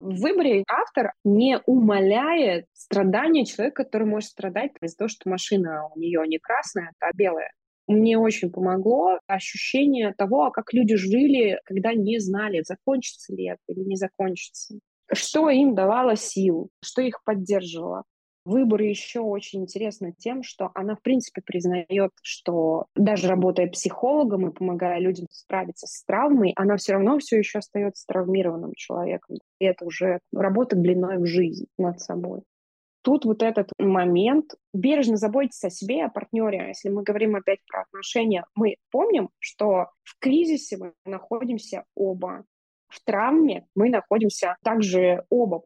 В 0.00 0.20
выборе 0.20 0.62
автор 0.68 1.12
не 1.24 1.58
умаляет 1.66 2.66
страдания 2.72 3.44
человека, 3.44 3.84
который 3.84 4.06
может 4.06 4.30
страдать 4.30 4.70
из-за 4.80 4.96
того, 4.96 5.08
что 5.08 5.28
машина 5.28 5.88
у 5.94 5.98
нее 5.98 6.22
не 6.26 6.38
красная, 6.38 6.92
а 7.00 7.12
белая. 7.14 7.50
Мне 7.88 8.18
очень 8.18 8.52
помогло 8.52 9.18
ощущение 9.26 10.14
того, 10.16 10.44
а 10.44 10.50
как 10.50 10.72
люди 10.72 10.94
жили, 10.94 11.60
когда 11.64 11.94
не 11.94 12.18
знали, 12.20 12.62
закончится 12.62 13.34
ли 13.34 13.48
это 13.48 13.60
или 13.66 13.80
не 13.80 13.96
закончится. 13.96 14.78
Что 15.10 15.48
им 15.48 15.74
давало 15.74 16.14
сил, 16.14 16.68
что 16.84 17.02
их 17.02 17.24
поддерживало. 17.24 18.04
Выбор 18.48 18.80
еще 18.80 19.20
очень 19.20 19.60
интересно 19.60 20.14
тем, 20.16 20.42
что 20.42 20.70
она, 20.74 20.96
в 20.96 21.02
принципе, 21.02 21.42
признает, 21.44 22.12
что 22.22 22.86
даже 22.94 23.28
работая 23.28 23.68
психологом 23.68 24.48
и 24.48 24.54
помогая 24.54 25.00
людям 25.00 25.26
справиться 25.30 25.86
с 25.86 26.02
травмой, 26.04 26.54
она 26.56 26.78
все 26.78 26.94
равно 26.94 27.18
все 27.18 27.36
еще 27.36 27.58
остается 27.58 28.06
травмированным 28.06 28.72
человеком. 28.74 29.36
И 29.58 29.66
это 29.66 29.84
уже 29.84 30.20
работа 30.32 30.76
длиной 30.76 31.18
в 31.18 31.26
жизнь 31.26 31.66
над 31.76 32.00
собой. 32.00 32.40
Тут 33.02 33.26
вот 33.26 33.42
этот 33.42 33.70
момент, 33.78 34.54
бережно 34.72 35.18
заботиться 35.18 35.66
о 35.66 35.70
себе 35.70 35.98
и 35.98 36.02
о 36.04 36.08
партнере. 36.08 36.68
Если 36.68 36.88
мы 36.88 37.02
говорим 37.02 37.36
опять 37.36 37.60
про 37.70 37.82
отношения, 37.82 38.46
мы 38.54 38.76
помним, 38.90 39.28
что 39.40 39.90
в 40.04 40.18
кризисе 40.18 40.78
мы 40.78 40.94
находимся 41.04 41.84
оба. 41.94 42.46
В 42.88 43.04
травме 43.04 43.66
мы 43.74 43.90
находимся 43.90 44.56
также 44.64 45.24
оба. 45.28 45.64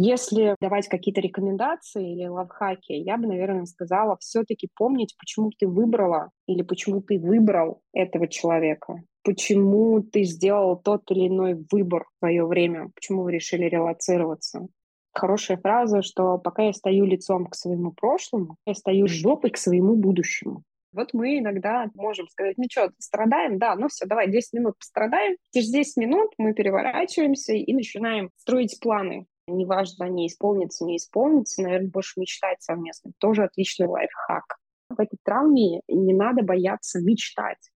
Если 0.00 0.54
давать 0.60 0.86
какие-то 0.86 1.20
рекомендации 1.20 2.12
или 2.12 2.28
лавхаки, 2.28 2.92
я 2.92 3.16
бы, 3.16 3.26
наверное, 3.26 3.64
сказала 3.64 4.16
все-таки 4.20 4.68
помнить, 4.76 5.16
почему 5.18 5.50
ты 5.50 5.66
выбрала 5.66 6.30
или 6.46 6.62
почему 6.62 7.02
ты 7.02 7.18
выбрал 7.18 7.82
этого 7.92 8.28
человека, 8.28 9.02
почему 9.24 10.00
ты 10.00 10.22
сделал 10.22 10.76
тот 10.80 11.10
или 11.10 11.26
иной 11.26 11.66
выбор 11.72 12.04
в 12.04 12.18
свое 12.20 12.46
время, 12.46 12.92
почему 12.94 13.24
вы 13.24 13.32
решили 13.32 13.64
релацироваться. 13.64 14.68
Хорошая 15.12 15.56
фраза, 15.56 16.02
что 16.02 16.38
пока 16.38 16.66
я 16.66 16.72
стою 16.72 17.04
лицом 17.04 17.46
к 17.46 17.56
своему 17.56 17.90
прошлому, 17.90 18.54
я 18.66 18.74
стою 18.74 19.08
жопой 19.08 19.50
к 19.50 19.56
своему 19.56 19.96
будущему. 19.96 20.62
Вот 20.92 21.12
мы 21.12 21.40
иногда 21.40 21.90
можем 21.96 22.28
сказать, 22.28 22.56
ну 22.56 22.66
что, 22.70 22.92
страдаем? 22.98 23.58
Да, 23.58 23.74
ну 23.74 23.88
все, 23.88 24.06
давай 24.06 24.30
10 24.30 24.52
минут 24.52 24.78
пострадаем. 24.78 25.36
Через 25.52 25.70
10 25.70 25.96
минут 25.96 26.30
мы 26.38 26.54
переворачиваемся 26.54 27.54
и 27.54 27.74
начинаем 27.74 28.30
строить 28.36 28.78
планы. 28.80 29.26
Неважно, 29.48 30.04
они 30.04 30.26
исполнятся, 30.26 30.84
не 30.84 30.98
исполнятся, 30.98 31.62
наверное, 31.62 31.90
больше 31.90 32.20
мечтать 32.20 32.62
совместно. 32.62 33.12
Тоже 33.18 33.44
отличный 33.44 33.86
лайфхак. 33.86 34.58
В 34.90 35.00
этой 35.00 35.18
травме 35.24 35.80
не 35.88 36.14
надо 36.14 36.42
бояться 36.42 37.00
мечтать. 37.00 37.70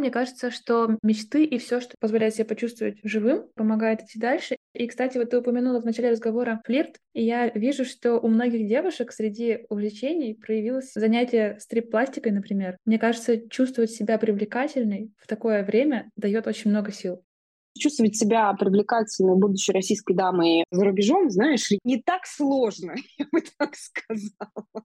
Мне 0.00 0.10
кажется, 0.10 0.50
что 0.50 0.96
мечты 1.02 1.44
и 1.44 1.58
все, 1.58 1.78
что 1.78 1.94
позволяет 2.00 2.34
себе 2.34 2.46
почувствовать 2.46 2.98
живым, 3.04 3.48
помогает 3.54 4.00
идти 4.00 4.18
дальше. 4.18 4.56
И, 4.72 4.86
кстати, 4.86 5.18
вот 5.18 5.28
ты 5.28 5.38
упомянула 5.38 5.78
в 5.80 5.84
начале 5.84 6.10
разговора 6.10 6.62
флирт, 6.64 6.96
и 7.12 7.22
я 7.22 7.50
вижу, 7.50 7.84
что 7.84 8.14
у 8.18 8.28
многих 8.28 8.66
девушек 8.66 9.12
среди 9.12 9.66
увлечений 9.68 10.34
проявилось 10.34 10.92
занятие 10.94 11.58
стрип-пластикой, 11.60 12.32
например. 12.32 12.78
Мне 12.86 12.98
кажется, 12.98 13.46
чувствовать 13.50 13.90
себя 13.90 14.16
привлекательной 14.16 15.12
в 15.18 15.26
такое 15.26 15.62
время 15.64 16.10
дает 16.16 16.46
очень 16.46 16.70
много 16.70 16.92
сил. 16.92 17.22
Чувствовать 17.78 18.16
себя 18.16 18.52
привлекательной, 18.54 19.36
будучи 19.36 19.70
российской 19.70 20.14
дамой 20.14 20.64
за 20.70 20.84
рубежом, 20.84 21.30
знаешь, 21.30 21.70
не 21.84 22.02
так 22.02 22.26
сложно, 22.26 22.94
я 23.18 23.26
бы 23.30 23.42
так 23.58 23.74
сказала. 23.76 24.84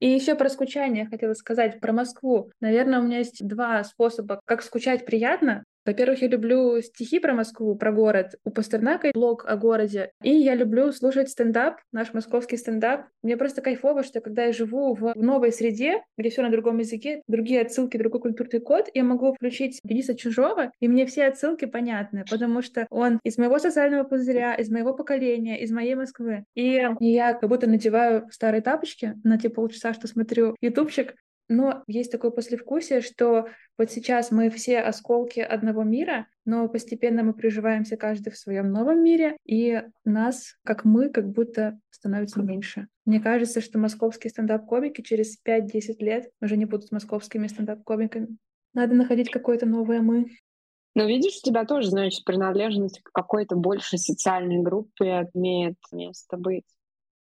И 0.00 0.08
еще 0.08 0.36
про 0.36 0.48
скучание 0.48 1.06
хотела 1.06 1.34
сказать, 1.34 1.80
про 1.80 1.92
Москву. 1.92 2.52
Наверное, 2.60 3.00
у 3.00 3.02
меня 3.02 3.18
есть 3.18 3.46
два 3.46 3.82
способа, 3.82 4.40
как 4.44 4.62
скучать 4.62 5.04
приятно. 5.04 5.64
Во-первых, 5.88 6.20
я 6.20 6.28
люблю 6.28 6.82
стихи 6.82 7.18
про 7.18 7.32
Москву, 7.32 7.74
про 7.74 7.92
город. 7.92 8.34
У 8.44 8.50
Пастернака 8.50 9.10
блог 9.14 9.46
о 9.48 9.56
городе. 9.56 10.12
И 10.22 10.30
я 10.30 10.54
люблю 10.54 10.92
слушать 10.92 11.30
стендап, 11.30 11.78
наш 11.92 12.12
московский 12.12 12.58
стендап. 12.58 13.06
Мне 13.22 13.38
просто 13.38 13.62
кайфово, 13.62 14.02
что 14.02 14.20
когда 14.20 14.44
я 14.44 14.52
живу 14.52 14.94
в 14.94 15.14
новой 15.16 15.50
среде, 15.50 16.02
где 16.18 16.28
все 16.28 16.42
на 16.42 16.50
другом 16.50 16.76
языке, 16.76 17.22
другие 17.26 17.62
отсылки, 17.62 17.96
другой 17.96 18.20
культурный 18.20 18.60
код, 18.60 18.90
я 18.92 19.02
могу 19.02 19.32
включить 19.32 19.80
Дениса 19.82 20.14
Чужого, 20.14 20.72
и 20.78 20.88
мне 20.88 21.06
все 21.06 21.24
отсылки 21.24 21.64
понятны, 21.64 22.26
потому 22.30 22.60
что 22.60 22.86
он 22.90 23.18
из 23.24 23.38
моего 23.38 23.58
социального 23.58 24.04
пузыря, 24.04 24.56
из 24.56 24.68
моего 24.68 24.92
поколения, 24.92 25.58
из 25.58 25.70
моей 25.70 25.94
Москвы. 25.94 26.44
И 26.54 26.82
я 27.00 27.32
как 27.32 27.48
будто 27.48 27.66
надеваю 27.66 28.28
старые 28.30 28.60
тапочки 28.60 29.14
на 29.24 29.38
те 29.38 29.48
полчаса, 29.48 29.94
что 29.94 30.06
смотрю 30.06 30.54
ютубчик, 30.60 31.14
но 31.48 31.82
есть 31.86 32.12
такое 32.12 32.30
послевкусие, 32.30 33.00
что 33.00 33.48
вот 33.76 33.90
сейчас 33.90 34.30
мы 34.30 34.50
все 34.50 34.80
осколки 34.80 35.40
одного 35.40 35.82
мира, 35.82 36.26
но 36.44 36.68
постепенно 36.68 37.22
мы 37.22 37.32
приживаемся 37.32 37.96
каждый 37.96 38.30
в 38.30 38.38
своем 38.38 38.70
новом 38.70 39.02
мире, 39.02 39.36
и 39.44 39.82
нас, 40.04 40.56
как 40.64 40.84
мы, 40.84 41.08
как 41.08 41.28
будто 41.30 41.80
становится 41.90 42.42
меньше. 42.42 42.88
Мне 43.04 43.20
кажется, 43.20 43.60
что 43.60 43.78
московские 43.78 44.30
стендап-комики 44.30 45.02
через 45.02 45.38
5-10 45.46 45.96
лет 45.98 46.30
уже 46.40 46.56
не 46.56 46.66
будут 46.66 46.92
московскими 46.92 47.46
стендап-комиками. 47.46 48.36
Надо 48.74 48.94
находить 48.94 49.30
какое-то 49.30 49.66
новое 49.66 50.00
«мы». 50.00 50.26
Но 50.94 51.04
видишь, 51.04 51.38
у 51.42 51.46
тебя 51.46 51.64
тоже, 51.64 51.90
значит, 51.90 52.24
принадлежность 52.24 53.00
к 53.02 53.12
какой-то 53.12 53.54
большей 53.56 53.98
социальной 53.98 54.62
группе 54.62 55.28
имеет 55.32 55.76
место 55.92 56.36
быть. 56.36 56.64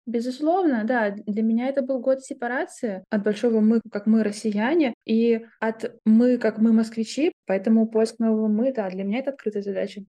Безусловно, 0.06 0.84
да. 0.84 1.10
Для 1.10 1.42
меня 1.42 1.68
это 1.68 1.82
был 1.82 1.98
год 1.98 2.22
сепарации 2.22 3.02
от 3.10 3.24
большого 3.24 3.60
«мы», 3.60 3.80
как 3.90 4.06
мы 4.06 4.22
россияне, 4.22 4.94
и 5.04 5.40
от 5.60 5.96
«мы», 6.04 6.38
как 6.38 6.58
мы 6.58 6.72
москвичи. 6.72 7.32
Поэтому 7.46 7.88
поиск 7.88 8.20
нового 8.20 8.46
«мы», 8.46 8.72
да, 8.72 8.88
для 8.88 9.02
меня 9.02 9.18
это 9.18 9.30
открытая 9.30 9.62
задача. 9.62 10.02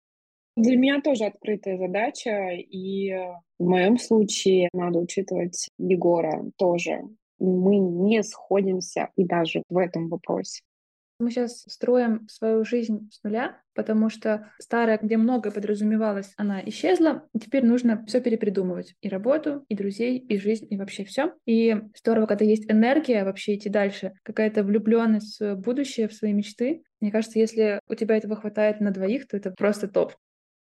Для 0.56 0.78
меня 0.78 1.02
тоже 1.02 1.26
открытая 1.26 1.78
задача, 1.78 2.50
и 2.52 3.12
в 3.60 3.64
моем 3.64 3.98
случае 3.98 4.70
надо 4.74 5.00
учитывать 5.00 5.68
Егора 5.80 6.46
тоже. 6.58 7.02
Мы 7.40 7.78
не 7.78 8.24
сходимся 8.24 9.10
и 9.16 9.24
даже 9.24 9.64
в 9.70 9.78
этом 9.78 10.10
вопросе. 10.10 10.62
Мы 11.20 11.32
сейчас 11.32 11.64
строим 11.68 12.28
свою 12.30 12.64
жизнь 12.64 13.10
с 13.12 13.24
нуля, 13.24 13.60
потому 13.74 14.10
что 14.10 14.52
старая, 14.60 15.00
где 15.02 15.18
многое 15.18 15.52
подразумевалось, 15.52 16.32
она 16.38 16.62
исчезла. 16.66 17.28
Теперь 17.40 17.66
нужно 17.66 18.06
все 18.06 18.22
перепридумывать. 18.22 18.94
И 19.02 19.10
работу, 19.10 19.66
и 19.68 19.76
друзей, 19.76 20.20
и 20.20 20.38
жизнь, 20.38 20.68
и 20.70 20.78
вообще 20.78 21.06
все. 21.06 21.34
И 21.48 21.76
здорово, 21.98 22.28
когда 22.28 22.46
есть 22.46 22.70
энергия 22.72 23.24
вообще 23.24 23.56
идти 23.56 23.68
дальше, 23.68 24.14
какая-то 24.24 24.64
влюбленность 24.64 25.40
в 25.40 25.56
будущее, 25.56 26.08
в 26.08 26.14
свои 26.14 26.34
мечты. 26.34 26.84
Мне 27.02 27.12
кажется, 27.12 27.40
если 27.40 27.80
у 27.90 27.96
тебя 27.96 28.18
этого 28.18 28.36
хватает 28.36 28.80
на 28.80 28.92
двоих, 28.92 29.28
то 29.28 29.38
это 29.38 29.50
просто 29.50 29.88
топ. 29.88 30.14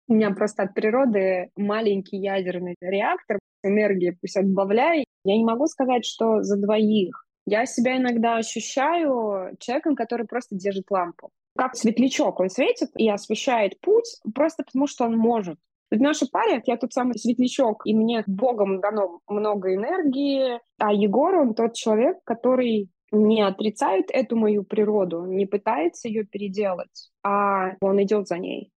У 0.09 0.15
меня 0.15 0.31
просто 0.31 0.63
от 0.63 0.73
природы 0.73 1.51
маленький 1.57 2.17
ядерный 2.17 2.77
реактор, 2.81 3.39
энергии 3.63 4.17
пусть 4.19 4.37
отбавляй. 4.37 5.05
Я 5.25 5.37
не 5.37 5.45
могу 5.45 5.67
сказать, 5.67 6.07
что 6.07 6.43
за 6.43 6.57
двоих. 6.57 7.26
Я 7.47 7.65
себя 7.65 7.97
иногда 7.97 8.37
ощущаю 8.37 9.57
человеком, 9.61 9.95
который 9.95 10.27
просто 10.27 10.57
держит 10.57 10.91
лампу. 10.91 11.31
Как 11.57 11.77
светлячок, 11.77 12.41
он 12.41 12.51
светит 12.51 12.91
и 12.97 13.09
освещает 13.09 13.81
путь 13.81 14.21
просто 14.35 14.65
потому, 14.65 14.89
что 14.89 15.05
он 15.05 15.17
может. 15.17 15.59
В 15.89 16.01
нашей 16.01 16.29
паре 16.29 16.61
я 16.67 16.77
тот 16.77 16.93
самый 16.93 17.17
светлячок, 17.17 17.83
и 17.87 17.95
мне 17.95 18.25
Богом 18.27 18.81
дано 18.81 19.21
много 19.29 19.73
энергии, 19.73 20.61
а 20.79 20.93
Егор, 20.93 21.37
он 21.37 21.55
тот 21.55 21.75
человек, 21.75 22.19
который 22.25 22.91
не 23.13 23.43
отрицает 23.43 24.07
эту 24.11 24.35
мою 24.35 24.65
природу, 24.65 25.25
не 25.27 25.47
пытается 25.47 26.09
ее 26.09 26.25
переделать, 26.25 27.13
а 27.23 27.77
он 27.81 28.03
идет 28.03 28.27
за 28.27 28.39
ней. 28.39 28.73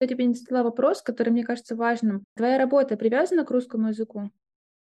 Я 0.00 0.06
тебе 0.08 0.24
не 0.24 0.34
задала 0.34 0.64
вопрос, 0.64 1.02
который 1.02 1.30
мне 1.30 1.44
кажется 1.44 1.76
важным. 1.76 2.24
Твоя 2.34 2.56
работа 2.56 2.96
привязана 2.96 3.44
к 3.44 3.50
русскому 3.50 3.88
языку? 3.88 4.30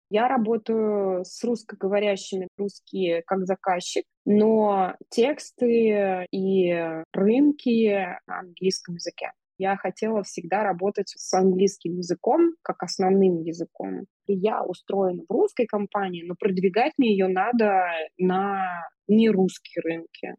Я 0.09 0.27
работаю 0.27 1.25
с 1.25 1.43
русскоговорящими 1.43 2.47
русские 2.57 3.23
как 3.25 3.45
заказчик, 3.45 4.05
но 4.25 4.95
тексты 5.09 6.27
и 6.31 6.73
рынки 7.11 8.07
на 8.27 8.39
английском 8.39 8.95
языке. 8.95 9.31
Я 9.57 9.77
хотела 9.77 10.21
всегда 10.23 10.63
работать 10.63 11.13
с 11.15 11.33
английским 11.33 11.97
языком 11.97 12.55
как 12.61 12.83
основным 12.83 13.41
языком. 13.41 14.05
Я 14.27 14.63
устроена 14.63 15.23
в 15.27 15.31
русской 15.31 15.65
компании, 15.65 16.23
но 16.23 16.35
продвигать 16.37 16.93
мне 16.97 17.11
ее 17.11 17.27
надо 17.27 17.85
на 18.17 18.87
нерусские 19.07 19.81
рынки. 19.81 20.35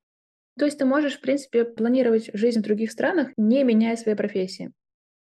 То 0.58 0.66
есть 0.66 0.78
ты 0.78 0.84
можешь, 0.84 1.16
в 1.16 1.20
принципе, 1.20 1.64
планировать 1.64 2.30
жизнь 2.32 2.60
в 2.60 2.64
других 2.64 2.90
странах, 2.90 3.30
не 3.36 3.62
меняя 3.64 3.96
своей 3.96 4.16
профессии? 4.16 4.72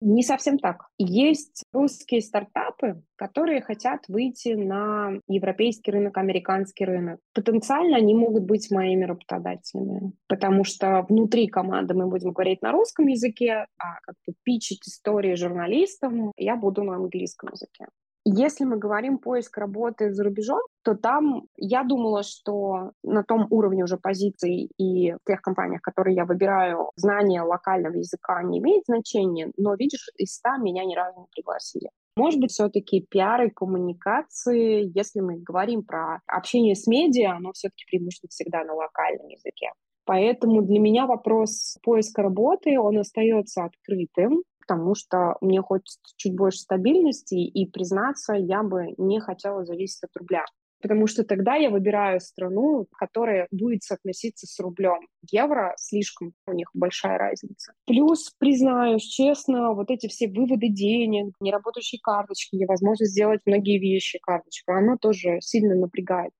Не 0.00 0.22
совсем 0.22 0.58
так. 0.58 0.88
Есть 0.98 1.64
русские 1.72 2.20
стартапы, 2.20 3.02
которые 3.16 3.62
хотят 3.62 4.04
выйти 4.08 4.48
на 4.48 5.20
европейский 5.28 5.92
рынок, 5.92 6.18
американский 6.18 6.84
рынок. 6.84 7.20
Потенциально 7.32 7.96
они 7.96 8.14
могут 8.14 8.44
быть 8.44 8.70
моими 8.70 9.04
работодателями, 9.04 10.12
потому 10.28 10.64
что 10.64 11.06
внутри 11.08 11.46
команды 11.46 11.94
мы 11.94 12.08
будем 12.08 12.32
говорить 12.32 12.60
на 12.60 12.72
русском 12.72 13.06
языке, 13.06 13.66
а 13.78 14.00
как 14.02 14.16
бы 14.26 14.34
пичить 14.42 14.86
истории 14.86 15.34
журналистам 15.34 16.32
я 16.36 16.56
буду 16.56 16.82
на 16.82 16.96
английском 16.96 17.50
языке. 17.52 17.86
Если 18.26 18.64
мы 18.64 18.78
говорим 18.78 19.18
поиск 19.18 19.58
работы 19.58 20.12
за 20.12 20.24
рубежом, 20.24 20.60
то 20.82 20.94
там 20.94 21.42
я 21.56 21.84
думала, 21.84 22.22
что 22.22 22.92
на 23.02 23.22
том 23.22 23.46
уровне 23.50 23.84
уже 23.84 23.98
позиций 23.98 24.70
и 24.78 25.12
в 25.12 25.18
тех 25.26 25.42
компаниях, 25.42 25.82
которые 25.82 26.16
я 26.16 26.24
выбираю, 26.24 26.90
знание 26.96 27.42
локального 27.42 27.96
языка 27.96 28.42
не 28.42 28.60
имеет 28.60 28.84
значения, 28.86 29.50
но, 29.58 29.74
видишь, 29.74 30.08
из 30.16 30.36
100 30.36 30.56
меня 30.62 30.84
ни 30.84 30.94
разу 30.94 31.20
не 31.20 31.26
пригласили. 31.34 31.90
Может 32.16 32.40
быть, 32.40 32.52
все-таки 32.52 33.04
пиар 33.10 33.42
и 33.42 33.50
коммуникации, 33.50 34.90
если 34.96 35.20
мы 35.20 35.36
говорим 35.36 35.82
про 35.82 36.20
общение 36.26 36.76
с 36.76 36.86
медиа, 36.86 37.36
оно 37.36 37.52
все-таки 37.52 37.84
преимущественно 37.90 38.30
всегда 38.30 38.64
на 38.64 38.72
локальном 38.74 39.28
языке. 39.28 39.70
Поэтому 40.06 40.62
для 40.62 40.78
меня 40.78 41.06
вопрос 41.06 41.76
поиска 41.82 42.22
работы, 42.22 42.78
он 42.78 42.98
остается 42.98 43.64
открытым 43.64 44.42
потому 44.66 44.94
что 44.94 45.36
мне 45.40 45.60
хочется 45.60 45.98
чуть 46.16 46.34
больше 46.34 46.58
стабильности, 46.58 47.34
и, 47.34 47.70
признаться, 47.70 48.34
я 48.34 48.62
бы 48.62 48.94
не 48.96 49.20
хотела 49.20 49.64
зависеть 49.64 50.04
от 50.04 50.16
рубля. 50.16 50.44
Потому 50.80 51.06
что 51.06 51.24
тогда 51.24 51.54
я 51.54 51.70
выбираю 51.70 52.20
страну, 52.20 52.86
которая 52.98 53.48
будет 53.50 53.82
соотноситься 53.82 54.46
с 54.46 54.60
рублем. 54.60 55.08
Евро 55.30 55.72
слишком, 55.78 56.34
у 56.46 56.52
них 56.52 56.68
большая 56.74 57.16
разница. 57.16 57.72
Плюс, 57.86 58.30
признаюсь 58.38 59.02
честно, 59.02 59.72
вот 59.72 59.90
эти 59.90 60.08
все 60.08 60.28
выводы 60.28 60.68
денег, 60.68 61.34
неработающие 61.40 62.00
карточки, 62.02 62.56
невозможно 62.56 63.06
сделать 63.06 63.40
многие 63.46 63.78
вещи 63.78 64.18
карточкой, 64.22 64.76
оно 64.78 64.98
тоже 64.98 65.40
сильно 65.40 65.74
напрягает. 65.74 66.32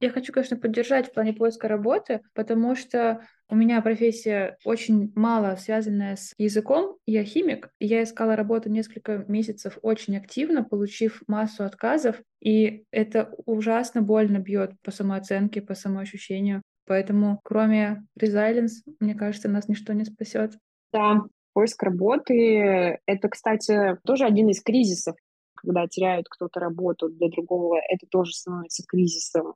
Я 0.00 0.10
хочу, 0.10 0.32
конечно, 0.32 0.56
поддержать 0.56 1.08
в 1.08 1.12
плане 1.12 1.32
поиска 1.32 1.68
работы, 1.68 2.20
потому 2.34 2.74
что 2.74 3.26
У 3.50 3.56
меня 3.56 3.80
профессия 3.80 4.58
очень 4.64 5.10
мало 5.14 5.56
связанная 5.56 6.16
с 6.16 6.34
языком. 6.36 6.98
Я 7.06 7.24
химик. 7.24 7.70
Я 7.80 8.02
искала 8.02 8.36
работу 8.36 8.68
несколько 8.68 9.24
месяцев 9.26 9.78
очень 9.80 10.18
активно, 10.18 10.62
получив 10.62 11.22
массу 11.26 11.64
отказов. 11.64 12.20
И 12.42 12.84
это 12.90 13.32
ужасно 13.46 14.02
больно 14.02 14.38
бьет 14.38 14.72
по 14.82 14.90
самооценке, 14.90 15.62
по 15.62 15.74
самоощущению. 15.74 16.60
Поэтому, 16.86 17.40
кроме 17.42 18.06
resilience, 18.20 18.82
мне 19.00 19.14
кажется, 19.14 19.48
нас 19.48 19.66
ничто 19.66 19.94
не 19.94 20.04
спасет. 20.04 20.52
Да, 20.92 21.22
поиск 21.54 21.82
работы— 21.82 22.98
это, 23.06 23.28
кстати, 23.30 23.96
тоже 24.04 24.26
один 24.26 24.50
из 24.50 24.62
кризисов. 24.62 25.16
Когда 25.54 25.86
теряют 25.86 26.26
кто-то 26.28 26.60
работу 26.60 27.08
для 27.08 27.28
другого, 27.28 27.78
это 27.88 28.06
тоже 28.10 28.32
становится 28.32 28.84
кризисом. 28.86 29.54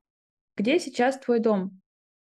Где 0.57 0.79
сейчас 0.79 1.19
твой 1.19 1.41
дом? 1.41 1.82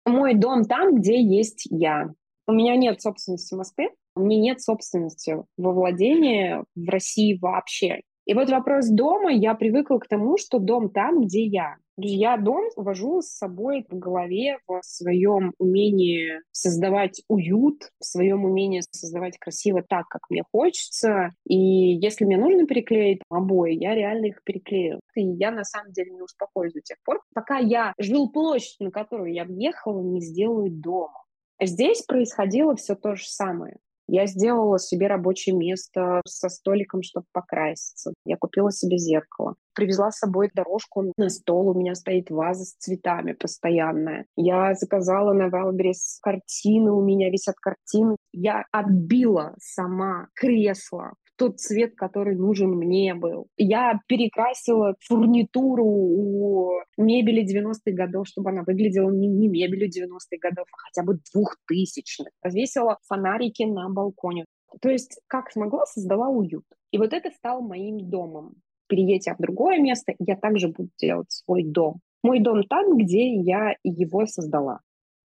Мой 0.08 0.36
дом 0.36 0.64
там, 0.64 0.95
где 0.95 1.22
есть 1.22 1.68
я. 1.70 2.10
У 2.47 2.53
меня 2.53 2.78
нет 2.78 3.01
собственности 3.01 3.53
в 3.53 3.58
Москве, 3.58 3.89
у 4.16 4.22
меня 4.22 4.39
нет 4.39 4.62
собственности 4.62 5.43
во 5.58 5.74
владении 5.74 6.64
в 6.76 6.89
России 6.89 7.38
вообще. 7.39 8.01
И 8.26 8.34
вот 8.34 8.49
вопрос 8.49 8.88
дома, 8.88 9.32
я 9.32 9.53
привыкла 9.53 9.99
к 9.99 10.08
тому, 10.08 10.38
что 10.38 10.60
дом 10.60 10.89
там, 10.89 11.22
где 11.22 11.43
я. 11.43 11.76
Я 12.00 12.38
дом 12.38 12.70
вожу 12.76 13.22
с 13.24 13.30
собой 13.30 13.84
в 13.89 13.98
голове, 13.98 14.60
в 14.68 14.82
своем 14.84 15.54
умении 15.58 16.41
создавать 16.52 17.24
уют, 17.28 17.89
в 18.00 18.06
своем 18.06 18.45
умении 18.45 18.84
создавать 18.91 19.39
красиво 19.39 19.82
так, 19.82 20.08
как 20.08 20.22
мне 20.30 20.43
хочется. 20.52 21.32
И 21.48 21.58
если 21.58 22.26
мне 22.26 22.38
нужно 22.38 22.68
переклеить 22.68 23.22
обои, 23.30 23.74
я 23.74 23.95
реально 23.95 24.28
их 24.28 24.43
переклею. 24.43 25.00
И 25.16 25.22
я 25.22 25.50
на 25.50 25.64
самом 25.64 25.91
деле 25.91 26.12
не 26.12 26.22
успокоюсь 26.22 26.74
до 26.74 26.82
тех 26.82 26.98
пор, 27.04 27.20
пока 27.34 27.58
я 27.58 27.93
жилплощадь, 27.98 28.80
на 28.80 28.91
которую 28.91 29.34
я 29.34 29.45
въехала, 29.45 30.00
не 30.00 30.22
сделаю 30.22 30.70
дома. 30.70 31.24
Здесь 31.60 32.04
происходило 32.04 32.76
все 32.76 32.93
то 32.93 33.16
же 33.16 33.26
самое. 33.26 33.78
Я 34.08 34.26
сделала 34.26 34.80
себе 34.80 35.08
рабочее 35.08 35.55
место 35.55 36.22
со 36.26 36.49
столиком, 36.49 37.03
чтобы 37.03 37.26
покраситься. 37.34 38.14
Я 38.26 38.38
купила 38.38 38.72
себе 38.72 38.97
зеркало. 38.97 39.55
Привезла 39.74 40.12
с 40.12 40.20
собой 40.20 40.49
дорожку 40.53 41.12
на 41.18 41.30
стол. 41.30 41.70
У 41.70 41.74
меня 41.74 41.93
стоит 41.93 42.30
ваза 42.30 42.64
с 42.64 42.76
цветами 42.78 43.34
постоянная. 43.34 44.26
Я 44.36 44.74
заказала 44.74 45.34
на 45.34 45.49
Wildberries 45.49 46.20
картины. 46.22 46.91
У 46.91 47.01
меня 47.01 47.30
висят 47.30 47.55
картины. 47.55 48.16
Я 48.32 48.66
обила 48.72 49.55
сама 49.60 50.28
кресло 50.34 51.14
тот 51.38 51.59
цвет, 51.59 51.95
который 51.95 52.35
нужен 52.35 52.71
мне 52.71 53.13
был. 53.13 53.47
Я 53.57 53.99
перекрасила 54.07 54.95
фурнитуру 54.99 55.85
у 55.85 56.71
мебели 56.97 57.45
90-х 57.45 57.91
годов, 57.91 58.27
чтобы 58.27 58.49
она 58.49 58.63
выглядела 58.65 59.09
не, 59.11 59.27
не 59.27 59.47
мебелью 59.47 59.88
90-х 59.88 60.38
годов, 60.41 60.67
а 60.71 60.77
хотя 60.77 61.03
бы 61.03 61.13
2000-х. 61.15 62.29
Развесила 62.41 62.97
фонарики 63.07 63.63
на 63.63 63.89
балконе. 63.89 64.45
То 64.81 64.89
есть, 64.89 65.19
как 65.27 65.51
смогла, 65.51 65.85
создала 65.85 66.27
уют. 66.29 66.65
И 66.91 66.97
вот 66.97 67.13
это 67.13 67.29
стало 67.31 67.61
моим 67.61 68.09
домом. 68.09 68.55
Переедь 68.88 69.27
в 69.27 69.41
другое 69.41 69.79
место, 69.79 70.13
я 70.19 70.35
также 70.35 70.69
буду 70.69 70.89
делать 70.97 71.31
свой 71.31 71.63
дом. 71.63 71.99
Мой 72.23 72.39
дом 72.39 72.63
там, 72.63 72.97
где 72.97 73.33
я 73.35 73.75
его 73.83 74.25
создала. 74.25 74.79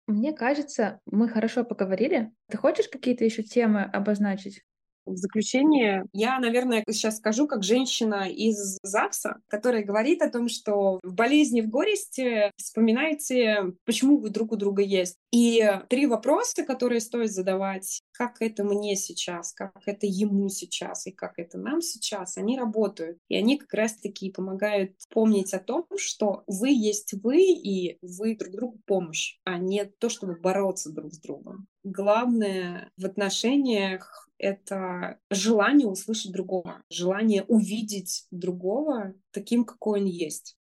Мне 0.06 0.32
кажется, 0.32 1.00
мы 1.06 1.28
хорошо 1.28 1.64
поговорили. 1.64 2.32
Ты 2.48 2.56
хочешь 2.56 2.88
какие-то 2.88 3.24
еще 3.24 3.42
темы 3.42 3.82
обозначить? 3.82 4.62
В 5.06 5.16
заключение 5.16 6.04
я, 6.12 6.38
наверное, 6.38 6.84
сейчас 6.88 7.18
скажу 7.18 7.46
как 7.46 7.62
женщина 7.62 8.28
из 8.28 8.78
ЗАГСа, 8.82 9.36
которая 9.48 9.84
говорит 9.84 10.22
о 10.22 10.30
том, 10.30 10.48
что 10.48 11.00
в 11.02 11.14
болезни, 11.14 11.60
в 11.60 11.68
горести 11.68 12.52
вспоминайте, 12.56 13.72
почему 13.84 14.18
вы 14.18 14.30
друг 14.30 14.52
у 14.52 14.56
друга 14.56 14.82
есть. 14.82 15.16
И 15.32 15.62
три 15.88 16.06
вопроса, 16.06 16.64
которые 16.64 17.00
стоит 17.00 17.32
задавать, 17.32 18.02
как 18.12 18.36
это 18.40 18.64
мне 18.64 18.96
сейчас, 18.96 19.52
как 19.52 19.72
это 19.86 20.06
ему 20.06 20.48
сейчас 20.48 21.06
и 21.06 21.12
как 21.12 21.38
это 21.38 21.58
нам 21.58 21.80
сейчас, 21.80 22.36
они 22.36 22.58
работают. 22.58 23.18
И 23.28 23.36
они 23.36 23.58
как 23.58 23.72
раз-таки 23.72 24.30
помогают 24.30 24.92
помнить 25.10 25.54
о 25.54 25.58
том, 25.58 25.86
что 25.96 26.42
вы 26.46 26.70
есть 26.70 27.14
вы, 27.22 27.42
и 27.42 27.98
вы 28.02 28.36
друг 28.36 28.52
другу 28.52 28.80
помощь, 28.86 29.38
а 29.44 29.58
не 29.58 29.84
то, 29.84 30.08
чтобы 30.08 30.36
бороться 30.36 30.92
друг 30.92 31.12
с 31.12 31.20
другом. 31.20 31.66
Главное 31.82 32.90
в 32.96 33.06
отношениях 33.06 34.29
это 34.40 35.18
желание 35.30 35.86
услышать 35.86 36.32
другого, 36.32 36.82
желание 36.90 37.44
увидеть 37.44 38.26
другого 38.30 39.14
таким, 39.32 39.64
какой 39.64 40.00
он 40.00 40.06
есть. 40.06 40.56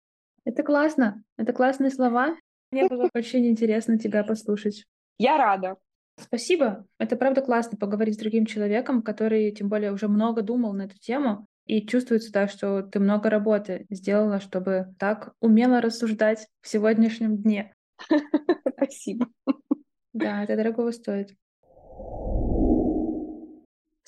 Это 0.45 0.62
классно. 0.62 1.22
Это 1.37 1.53
классные 1.53 1.91
слова. 1.91 2.37
Мне 2.70 2.87
было 2.87 3.09
очень 3.14 3.47
интересно 3.47 3.99
тебя 3.99 4.25
послушать. 4.25 4.85
Я 5.18 5.39
рада. 5.39 5.77
Спасибо. 6.16 6.87
Это 6.99 7.16
правда 7.16 7.41
классно 7.41 7.77
поговорить 7.77 8.14
с 8.14 8.18
другим 8.18 8.47
человеком, 8.47 9.03
который, 9.03 9.51
тем 9.53 9.68
более, 9.68 9.93
уже 9.93 10.07
много 10.09 10.43
думал 10.43 10.72
на 10.72 10.83
эту 10.83 10.99
тему. 10.99 11.47
И 11.66 11.87
чувствуется, 11.87 12.31
да, 12.31 12.47
что 12.47 12.83
ты 12.83 13.01
много 13.01 13.31
работы 13.31 13.87
сделала, 13.91 14.39
чтобы 14.39 14.95
так 14.99 15.33
умело 15.41 15.81
рассуждать 15.81 16.47
в 16.61 16.68
сегодняшнем 16.68 17.39
дне. 17.39 17.72
Спасибо. 18.77 19.29
Да, 20.12 20.45
это 20.45 20.57
дорого 20.57 20.93
стоит. 20.93 21.35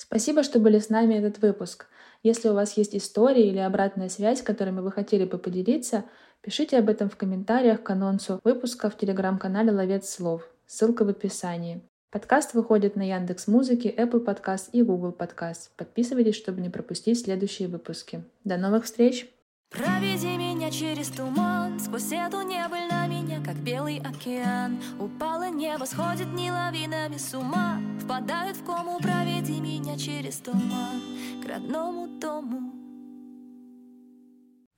Спасибо, 0.09 0.43
что 0.43 0.59
были 0.59 0.79
с 0.79 0.89
нами 0.89 1.15
этот 1.15 1.41
выпуск. 1.41 1.87
Если 2.23 2.49
у 2.49 2.53
вас 2.53 2.77
есть 2.77 2.95
истории 2.95 3.47
или 3.47 3.59
обратная 3.59 4.09
связь, 4.09 4.41
которыми 4.41 4.79
вы 4.79 4.91
хотели 4.91 5.25
бы 5.25 5.37
поделиться, 5.37 6.05
пишите 6.41 6.77
об 6.77 6.89
этом 6.89 7.09
в 7.09 7.17
комментариях 7.17 7.83
к 7.83 7.89
анонсу 7.89 8.39
выпуска 8.43 8.89
в 8.89 8.97
телеграм-канале 8.97 9.71
«Ловец 9.71 10.09
слов». 10.09 10.49
Ссылка 10.65 11.03
в 11.05 11.09
описании. 11.09 11.81
Подкаст 12.09 12.53
выходит 12.53 12.95
на 12.95 13.07
Яндекс 13.07 13.47
Музыке, 13.47 13.93
Apple 13.95 14.23
Podcast 14.23 14.69
и 14.71 14.81
Google 14.81 15.11
Podcast. 15.11 15.69
Подписывайтесь, 15.75 16.35
чтобы 16.35 16.61
не 16.61 16.69
пропустить 16.69 17.19
следующие 17.19 17.67
выпуски. 17.67 18.23
До 18.45 18.57
новых 18.57 18.85
встреч! 18.85 19.29
Проведи 19.69 20.37
меня 20.37 20.71
через 20.71 21.09
туман 21.09 21.79
Сквозь 21.79 22.11
эту 22.11 22.41
небыль 22.41 22.87
на 22.89 23.07
меня, 23.07 23.39
как 23.43 23.55
белый 23.57 23.99
океан. 23.99 24.81
Упало 24.99 25.49
небо, 25.49 25.85
сходит 25.85 26.27
не 26.33 26.51
лавинами 26.51 27.17
с 27.17 27.33
ума. 27.33 27.79
Впадают 28.01 28.57
в 28.57 28.65
кому, 28.65 28.99
проведи 28.99 29.59
меня 29.61 29.97
через 29.97 30.37
туман. 30.37 31.01
К 31.43 31.47
родному 31.47 32.07
дому 32.19 32.86